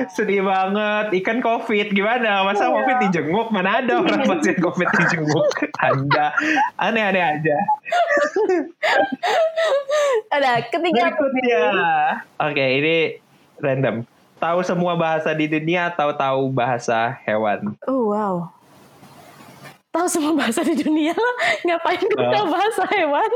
sedih 0.07 0.39
banget. 0.39 1.11
Ikan 1.19 1.43
COVID 1.43 1.91
gimana? 1.91 2.47
Masa 2.47 2.69
Iya. 2.69 2.73
COVID 2.79 2.97
dijenguk? 3.03 3.47
Mana 3.51 3.83
ada 3.83 3.99
orang 3.99 4.23
pasien 4.23 4.55
COVID 4.61 4.87
dijenguk? 4.95 5.45
Anda 5.83 6.31
aneh-aneh 6.79 7.23
aja. 7.35 7.57
Ada 10.31 10.67
ketiga 10.67 11.11
Berikutnya, 11.11 11.63
oke 12.39 12.65
ini 12.65 12.95
random. 13.59 14.03
Tahu 14.45 14.61
semua 14.61 14.93
bahasa 14.93 15.33
di 15.33 15.49
dunia 15.49 15.89
atau 15.89 16.13
tahu 16.13 16.53
bahasa 16.53 17.17
hewan? 17.25 17.73
Oh 17.83 18.13
wow. 18.13 18.45
Tahu 19.89 20.05
semua 20.05 20.35
bahasa 20.35 20.61
di 20.61 20.75
dunia 20.75 21.15
lo 21.15 21.31
ngapain 21.63 21.97
gue 21.97 22.13
Oh. 22.13 22.29
tahu 22.29 22.45
bahasa 22.51 22.83
hewan 22.91 23.29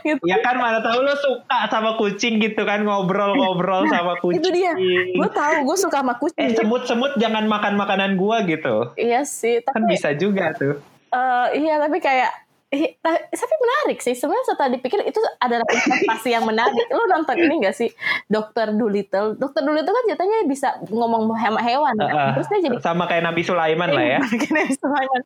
gitu. 0.00 0.22
Ya 0.22 0.38
kan 0.38 0.56
mana 0.56 0.80
tahu 0.80 1.02
lo 1.02 1.12
suka 1.12 1.66
sama 1.66 1.98
kucing 1.98 2.38
gitu 2.38 2.62
kan 2.62 2.80
ngobrol-ngobrol 2.80 3.84
sama 3.86 4.16
kucing. 4.16 4.38
Itu 4.38 4.48
dia. 4.48 4.72
Gue 5.12 5.28
tahu 5.28 5.66
gue 5.66 5.76
suka 5.76 6.00
sama 6.00 6.14
Eh 6.14 6.20
kucing. 6.22 6.56
semut-semut 6.56 7.12
jangan 7.16 7.44
makan 7.44 7.74
makanan 7.74 8.14
gua 8.14 8.40
gitu. 8.40 8.94
Iya 8.94 9.28
sih, 9.28 9.60
Kan 9.60 9.82
tapi 9.82 9.92
bisa 9.92 10.14
juga 10.14 10.54
tuh. 10.54 10.80
eh, 11.06 11.46
iya 11.58 11.76
tapi 11.76 11.98
kayak 11.98 12.32
Eh, 12.66 12.98
ta- 12.98 13.22
tapi 13.24 13.54
menarik 13.56 13.98
sih. 14.00 14.12
Sebenarnya 14.12 14.42
setelah 14.44 14.70
dipikir 14.72 14.98
itu 15.00 15.22
adalah 15.38 15.62
investasi 15.64 16.28
yang 16.28 16.42
menarik. 16.42 16.86
Lu 16.88 17.06
nonton 17.06 17.38
ini 17.38 17.62
gak 17.62 17.72
sih? 17.72 17.94
Dokter 18.26 18.70
Dolittle. 18.70 19.34
Dokter 19.34 19.62
Dolittle 19.62 19.94
kan 19.94 20.04
jatuhnya 20.04 20.38
bisa 20.44 20.68
ngomong 20.84 21.30
sama 21.32 21.62
hewan. 21.62 21.94
kan? 21.94 22.10
Heeh. 22.10 22.30
Terus 22.34 22.46
dia 22.48 22.60
jadi 22.64 22.76
sama 22.80 23.06
kayak 23.06 23.22
Nabi 23.22 23.42
Sulaiman 23.42 23.86
lah 23.88 24.04
ya. 24.04 24.18
Bikin 24.34 24.50
Sulaiman. 24.74 25.22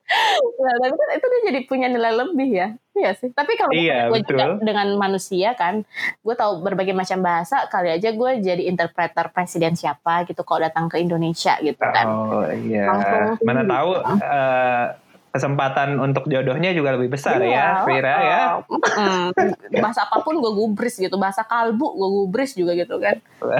Nah, 0.54 0.74
tapi 0.78 0.94
kan 0.94 1.08
itu 1.10 1.26
dia 1.26 1.40
jadi 1.46 1.60
punya 1.64 1.86
nilai 1.88 2.12
lebih 2.14 2.50
ya. 2.50 2.68
Iya 2.92 3.10
sih. 3.16 3.32
Tapi 3.32 3.52
kalau 3.54 3.72
Iya, 3.72 4.10
gue 4.10 4.20
juga 4.20 4.60
dengan 4.60 4.92
manusia 4.94 5.54
kan, 5.54 5.80
gue 6.20 6.34
tahu 6.34 6.60
berbagai 6.60 6.92
macam 6.92 7.18
bahasa. 7.20 7.64
Kali 7.66 7.88
aja 7.90 8.12
gue 8.12 8.30
jadi 8.38 8.62
interpreter 8.62 9.32
presiden 9.32 9.72
siapa 9.72 10.22
gitu 10.24 10.42
kalau 10.42 10.60
datang 10.62 10.86
ke 10.86 11.00
Indonesia 11.00 11.56
gitu 11.58 11.80
kan. 11.80 12.04
Oh 12.04 12.44
iya. 12.52 12.84
Langsung 12.84 13.40
Mana 13.40 13.62
tinggi. 13.62 13.72
tahu 13.72 13.90
eh, 14.20 14.86
kesempatan 15.30 15.94
untuk 15.96 16.26
jodohnya 16.26 16.70
juga 16.70 16.94
lebih 16.94 17.10
besar 17.10 17.38
ya, 17.38 17.46
Iya, 17.46 17.66
Vira 17.84 18.10
oh, 18.10 18.20
ya. 18.20 18.40
mm, 18.66 19.26
bahasa 19.82 20.02
apa 20.02 20.20
pun 20.20 20.36
gue 20.36 20.52
gubris 20.52 20.94
gitu. 20.94 21.14
Bahasa 21.14 21.42
kalbu 21.42 21.86
gue 21.88 22.08
gubris 22.16 22.52
juga 22.52 22.74
gitu 22.74 22.98
kan. 22.98 23.22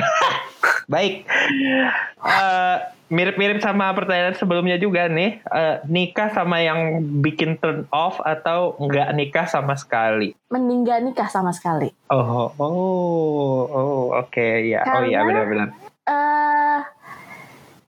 Baik. 0.87 1.23
Eh, 2.21 2.77
mirip-mirip 3.09 3.59
sama 3.59 3.91
pertanyaan 3.91 4.35
sebelumnya 4.35 4.75
juga 4.77 5.07
nih. 5.07 5.39
Eh, 5.41 5.77
nikah 5.87 6.29
sama 6.29 6.59
yang 6.59 6.99
bikin 7.21 7.55
turn 7.57 7.87
off 7.89 8.19
atau 8.21 8.75
nggak 8.77 9.15
nikah 9.15 9.47
sama 9.47 9.75
sekali? 9.75 10.35
Mending 10.49 10.83
gak 10.83 11.01
nikah 11.05 11.29
sama 11.29 11.51
sekali. 11.51 11.95
Oh, 12.09 12.51
oh, 12.53 12.75
oh, 13.65 14.03
oke 14.17 14.43
ya. 14.67 14.83
Oh 14.85 15.03
iya 15.03 15.23
Karena- 15.23 15.27
benar-benar. 15.27 15.69
eh 16.03 16.81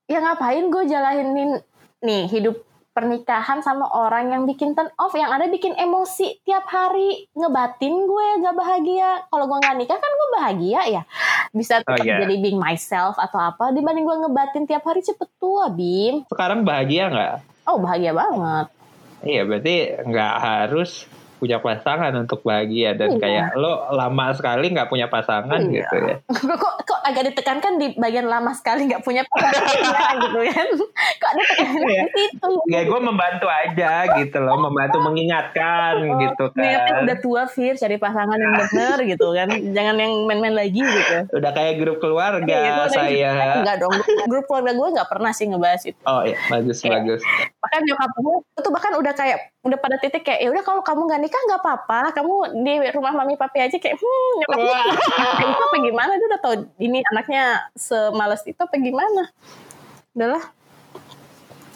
ya 0.06 0.18
ngapain 0.20 0.68
gue 0.68 0.82
jalanin 0.84 1.58
nih 1.98 2.28
hidup 2.28 2.62
pernikahan 2.92 3.58
sama 3.58 3.88
orang 3.88 4.28
yang 4.28 4.42
bikin 4.44 4.72
turn 4.72 4.92
off 4.94 5.12
yang 5.12 5.28
ada 5.28 5.48
bikin 5.48 5.72
emosi 5.72 6.40
tiap 6.42 6.64
hari 6.66 7.24
ngebatin 7.32 8.04
gue 8.04 8.26
gak 8.38 8.52
bahagia 8.52 9.10
kalau 9.26 9.44
gue 9.46 9.58
nggak 9.58 9.76
nikah 9.76 9.96
kan 9.96 10.12
gue 10.12 10.28
bahagia 10.30 10.80
ya 10.90 11.02
bisa 11.50 11.80
Oh, 11.80 11.96
tetap 11.96 12.04
iya. 12.04 12.20
jadi 12.20 12.36
being 12.38 12.56
myself 12.56 13.16
atau 13.16 13.38
apa 13.38 13.72
dibanding 13.72 14.04
gue 14.04 14.16
ngebatin 14.18 14.64
tiap 14.64 14.84
hari 14.84 15.00
cepet 15.00 15.28
tua 15.36 15.68
bim 15.68 16.28
Sekarang 16.28 16.62
bahagia 16.62 17.08
nggak? 17.08 17.34
oh 17.64 17.76
bahagia 17.78 18.12
banget 18.12 18.66
Iya 19.22 19.42
berarti 19.42 19.74
nggak 20.02 20.34
harus 20.36 21.06
punya 21.42 21.58
pasangan 21.58 22.14
untuk 22.14 22.38
bahagia 22.40 22.94
dan 22.94 23.10
Iya. 23.10 23.18
kayak 23.18 23.46
lo 23.56 23.90
lama 23.90 24.30
sekali 24.30 24.70
nggak 24.70 24.86
punya 24.86 25.06
pasangan 25.06 25.58
Iya. 25.60 25.82
gitu 25.82 25.96
ya. 25.98 26.14
kok, 26.22 26.54
kok, 26.54 26.74
kok 26.86 27.00
agak 27.02 27.22
ditekankan 27.28 27.72
di 27.76 27.86
bagian 27.94 28.24
lama 28.24 28.54
sekali 28.54 28.86
nggak 28.86 29.02
punya 29.02 29.26
pasangan 29.26 29.74
gitu 30.24 30.38
kan 30.46 30.68
kok 31.18 31.28
ada 31.28 31.42
tekanan 31.44 31.82
Iya. 31.82 32.02
di 32.06 32.12
situ 32.16 32.50
Ya 32.64 32.80
gue 32.84 33.00
membantu 33.00 33.46
aja 33.48 33.92
gitu 34.16 34.38
loh, 34.38 34.54
membantu 34.56 35.02
mengingatkan 35.02 35.92
gitu 36.20 36.44
Niatnya 36.54 36.78
kan. 36.88 37.02
udah 37.02 37.16
tua 37.18 37.42
Fir 37.44 37.74
cari 37.74 37.96
pasangan 37.96 38.38
yang 38.38 38.54
bener 38.56 38.96
gitu 39.04 39.26
kan 39.32 39.48
jangan 39.50 39.96
yang 39.96 40.12
main-main 40.24 40.54
lagi 40.54 40.78
gitu 40.78 41.16
Udah 41.32 41.50
kayak 41.50 41.74
grup 41.76 41.98
keluarga 41.98 42.46
Iya, 42.46 42.70
udah- 42.78 42.92
saya. 42.92 43.30
enggak 43.58 43.76
dong 43.78 43.98
grup 44.26 44.46
keluarga 44.46 44.70
gue 44.70 44.88
nggak 44.92 45.08
pernah 45.08 45.32
sih 45.32 45.48
ngebahas 45.48 45.82
itu 45.84 45.98
Oh 46.04 46.22
iya 46.22 46.38
bagus 46.46 46.78
bagus. 46.80 47.20
bahkan 47.58 47.82
nyokap 47.82 48.10
gue 48.14 48.36
itu 48.54 48.68
bahkan 48.70 48.92
udah 48.94 49.12
kayak 49.12 49.38
udah 49.62 49.78
pada 49.78 49.94
titik 49.96 50.22
kayak 50.22 50.42
ya 50.42 50.48
udah 50.50 50.60
kalau 50.60 50.82
kamu 50.82 51.06
nggak 51.06 51.22
nikah 51.22 51.42
nggak 51.44 51.60
apa-apa 51.60 52.00
kamu 52.12 52.34
di 52.60 52.72
rumah 52.90 53.14
mami 53.14 53.34
papi 53.34 53.62
aja 53.62 53.76
kayak 53.76 53.94
hmm 53.94 54.30
nyokap 54.36 54.58
itu 55.40 55.62
apa 55.62 55.76
gimana 55.80 56.12
dia 56.12 56.26
udah 56.28 56.40
tahu 56.40 56.54
ini 56.76 56.98
anaknya 57.06 57.42
semales 57.72 58.42
itu 58.42 58.58
apa 58.58 58.74
gimana 58.74 59.30
udahlah 60.12 60.44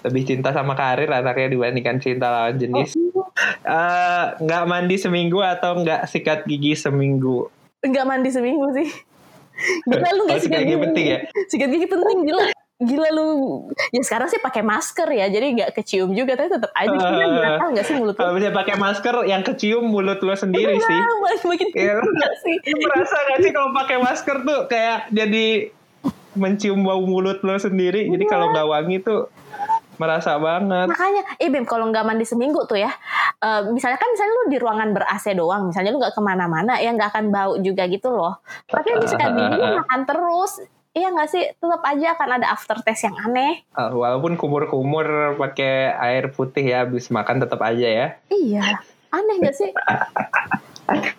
Lebih 0.03 0.23
cinta 0.25 0.51
sama 0.51 0.75
karir 0.75 1.11
anaknya 1.11 1.51
dibandingkan 1.51 1.99
cinta 1.99 2.31
lawan 2.31 2.55
jenis. 2.55 2.95
Oh. 3.11 3.27
Eh, 3.67 4.25
Nggak 4.39 4.63
mandi 4.65 4.95
seminggu 4.97 5.43
atau 5.43 5.83
nggak 5.83 6.07
sikat 6.07 6.47
gigi 6.47 6.75
seminggu? 6.75 7.51
nggak 7.83 8.03
mandi 8.05 8.31
seminggu 8.31 8.71
sih 8.73 8.87
gila 9.85 10.09
lu 10.13 10.21
Oh, 10.21 10.27
nggak 10.27 10.43
sikat 10.43 10.63
gigi 10.63 10.79
penting 10.79 11.07
ya? 11.07 11.19
sikat 11.47 11.69
gigi 11.69 11.87
penting 11.87 12.19
gila 12.23 12.45
gila 12.77 13.09
lu 13.09 13.29
ya 13.89 14.05
sekarang 14.05 14.29
sih 14.29 14.37
pakai 14.37 14.61
masker 14.61 15.09
ya 15.09 15.27
jadi 15.27 15.47
nggak 15.49 15.71
kecium 15.73 16.13
juga 16.13 16.37
tapi 16.37 16.53
tetap 16.53 16.69
aja 16.73 16.93
sih 16.93 17.09
Eh, 17.17 17.29
gatal 17.33 17.69
nggak 17.73 17.87
sih 17.89 17.95
mulut 17.97 18.13
lu 18.13 18.21
Kalau 18.21 18.33
misalnya 18.37 18.53
pakai 18.55 18.75
masker 18.77 19.17
yang 19.25 19.41
kecium 19.41 19.85
mulut 19.87 20.21
lo 20.21 20.35
sendiri 20.35 20.77
sih. 20.77 21.01
Nah, 21.01 21.17
makin 21.43 21.69
Iya. 21.73 21.97
nggak 21.99 22.35
sih 22.39 22.57
Lu 22.69 22.77
merasa 22.85 23.17
gak 23.17 23.39
sih 23.41 23.51
kalau 23.51 23.73
pakai 23.73 23.97
masker 23.97 24.37
tuh 24.43 24.61
kayak 24.67 25.09
jadi 25.09 25.73
mencium 26.37 26.85
bau 26.85 27.01
mulut 27.01 27.41
lo 27.41 27.57
sendiri. 27.57 28.13
Jadi 28.13 28.25
kalau 28.27 28.53
nggak 28.53 28.67
wangi 28.67 29.01
tuh 29.01 29.33
merasa 29.97 30.37
banget. 30.37 30.85
makanya 30.87 31.25
eh 31.41 31.49
Bim 31.49 31.65
kalau 31.65 31.89
nggak 31.89 32.05
mandi 32.05 32.29
seminggu 32.29 32.69
tuh 32.69 32.77
ya 32.77 32.93
eh, 33.39 33.61
misalnya 33.67 33.97
kan 33.97 34.13
misalnya 34.13 34.33
lu 34.35 34.45
di 34.47 34.59
ruangan 34.61 34.93
ber 34.93 35.09
AC 35.09 35.33
doang 35.33 35.65
misalnya 35.65 35.89
lu 35.89 35.99
nggak 35.99 36.13
ke 36.13 36.21
mana-mana 36.21 36.77
ya 36.77 36.93
nggak 36.93 37.09
akan 37.09 37.33
bau 37.33 37.57
juga 37.57 37.89
gitu 37.89 38.13
loh 38.13 38.37
tapi 38.69 38.93
lu 38.93 39.01
sikat 39.03 39.33
gigi 39.33 39.57
lu 39.57 39.73
makan 39.75 40.01
terus 40.05 40.61
Iya 40.97 41.13
nggak 41.13 41.29
sih, 41.29 41.45
tetap 41.45 41.85
aja 41.85 42.17
akan 42.17 42.41
ada 42.41 42.57
aftertaste 42.57 43.05
yang 43.05 43.21
aneh. 43.21 43.61
Eh, 43.69 43.93
walaupun 43.93 44.41
kumur-kumur 44.41 45.37
pakai 45.37 45.93
air 45.93 46.33
putih 46.33 46.65
ya 46.65 46.89
habis 46.89 47.13
makan 47.13 47.45
tetap 47.45 47.61
aja 47.61 47.85
ya. 47.85 48.07
Iya, 48.33 48.81
aneh 49.13 49.37
nggak 49.45 49.57
sih? 49.61 49.71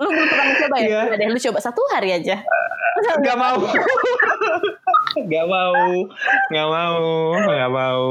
lu 0.00 0.08
belum 0.12 0.28
pernah 0.28 0.44
mencoba 0.52 0.76
ya? 0.76 1.00
Coba 1.08 1.16
deh, 1.16 1.28
lu 1.32 1.40
coba 1.40 1.58
satu 1.64 1.80
hari 1.96 2.12
aja. 2.12 2.36
Gak 3.26 3.36
mau. 3.36 3.58
gak 5.32 5.46
mau. 5.50 5.76
Gak 6.52 6.68
mau. 6.70 7.04
Gak 7.42 7.70
mau. 7.74 8.06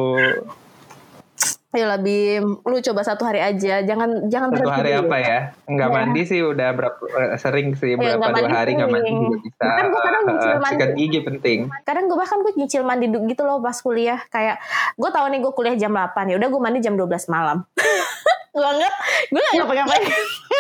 Ayolah 1.74 1.98
Bim, 1.98 2.62
lu 2.62 2.78
coba 2.80 3.02
satu 3.02 3.26
hari 3.26 3.42
aja. 3.42 3.82
Jangan 3.82 4.30
jangan 4.30 4.54
Satu 4.54 4.70
hari 4.70 4.94
dulu. 4.94 5.10
apa 5.10 5.18
ya? 5.18 5.40
Nggak 5.66 5.90
Iya. 5.90 5.96
mandi 5.96 6.22
sih 6.22 6.40
udah 6.40 6.70
berapa 6.70 7.02
eh, 7.02 7.34
sering 7.36 7.74
sih 7.74 7.98
Iya, 7.98 7.98
berapa 7.98 8.14
nggak 8.16 8.30
dua 8.30 8.38
mandi 8.40 8.54
hari 8.54 8.72
nggak 8.74 8.90
mandi 8.90 9.10
juga 9.12 9.38
bisa. 9.42 9.64
Bahkan 9.64 9.86
gua 9.90 10.02
kadang 10.04 10.24
nyicil 10.24 10.46
Eh, 10.46 10.54
mandi. 10.56 10.70
sikat 10.72 10.92
gigi 10.94 11.20
penting. 11.20 11.60
Kadang 11.82 12.06
gue 12.06 12.14
bahkan 12.16 12.38
gue 12.40 12.54
nyicil 12.54 12.82
mandi 12.84 13.06
gitu 13.10 13.42
loh 13.42 13.58
pas 13.58 13.74
kuliah. 13.76 14.22
Kayak 14.30 14.62
gue 14.94 15.10
tahu 15.10 15.26
nih 15.28 15.40
gue 15.42 15.52
kuliah 15.52 15.76
jam 15.76 15.92
8 15.92 16.30
ya 16.30 16.36
udah 16.38 16.48
gue 16.48 16.62
mandi 16.62 16.80
jam 16.80 16.94
12 16.94 17.10
malam. 17.28 17.66
gue 18.54 18.62
enggak, 18.62 18.94
gue 19.28 19.42
enggak 19.42 19.54
ngapa-ngapain. 19.60 20.04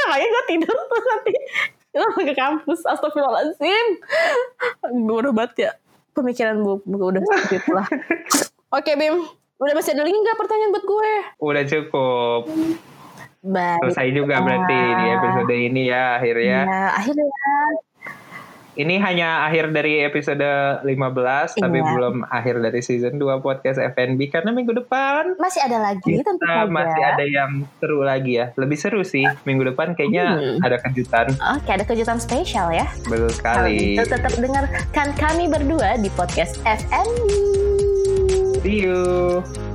Makanya 0.03 0.27
gue 0.27 0.43
tidur 0.49 0.77
terus 0.83 1.05
nanti 1.07 1.33
gue 1.93 2.23
ke 2.25 2.33
kampus. 2.33 2.79
Astagfirullahaladzim. 2.83 3.85
Gue 4.99 5.17
udah 5.19 5.29
banget 5.31 5.53
ya. 5.59 5.71
Pemikiran 6.11 6.57
gue, 6.59 6.75
gue 6.79 7.05
udah 7.07 7.21
seperti 7.21 7.55
itulah. 7.59 7.85
Oke 8.77 8.93
Bim, 8.95 9.21
udah 9.63 9.73
masih 9.73 9.91
ada 9.91 10.03
lagi 10.03 10.17
nggak 10.17 10.37
pertanyaan 10.37 10.71
buat 10.71 10.85
gue? 10.85 11.11
Udah 11.39 11.63
cukup. 11.65 12.41
Baik. 13.41 13.79
Selesai 13.81 14.07
juga 14.13 14.35
berarti 14.39 14.79
di 14.93 15.05
episode 15.09 15.53
ini 15.53 15.81
ya 15.85 16.15
akhirnya. 16.15 16.59
Ya, 16.63 16.83
akhirnya 16.93 17.27
Ini 18.73 18.97
hanya 18.97 19.45
akhir 19.45 19.69
dari 19.69 20.01
episode 20.01 20.41
15 20.81 20.89
tapi 21.53 21.77
Iya. 21.77 21.93
belum 21.93 22.25
akhir 22.25 22.57
dari 22.57 22.81
season 22.81 23.21
2 23.21 23.37
podcast 23.37 23.77
FNB 23.77 24.33
karena 24.33 24.49
minggu 24.49 24.73
depan 24.73 25.37
masih 25.37 25.61
ada 25.61 25.77
lagi 25.77 26.25
tentu 26.25 26.41
saja. 26.41 26.65
masih 26.65 27.03
ada 27.05 27.21
yang 27.21 27.51
seru 27.77 28.01
lagi 28.01 28.41
ya. 28.41 28.49
Lebih 28.57 28.73
seru 28.73 29.05
sih. 29.05 29.29
Minggu 29.45 29.69
depan 29.69 29.93
kayaknya 29.93 30.25
Hmm. 30.25 30.65
ada 30.65 30.81
kejutan. 30.81 31.29
Oke, 31.53 31.69
ada 31.69 31.85
kejutan 31.85 32.17
spesial 32.17 32.73
ya. 32.73 32.89
Betul 33.05 33.29
sekali. 33.29 33.93
Gitu 33.93 34.09
tetap 34.09 34.33
dengarkan 34.33 35.07
kami 35.13 35.45
berdua 35.45 35.93
di 35.95 36.09
podcast 36.09 36.57
FNB. 36.65 37.72
you. 38.73 39.72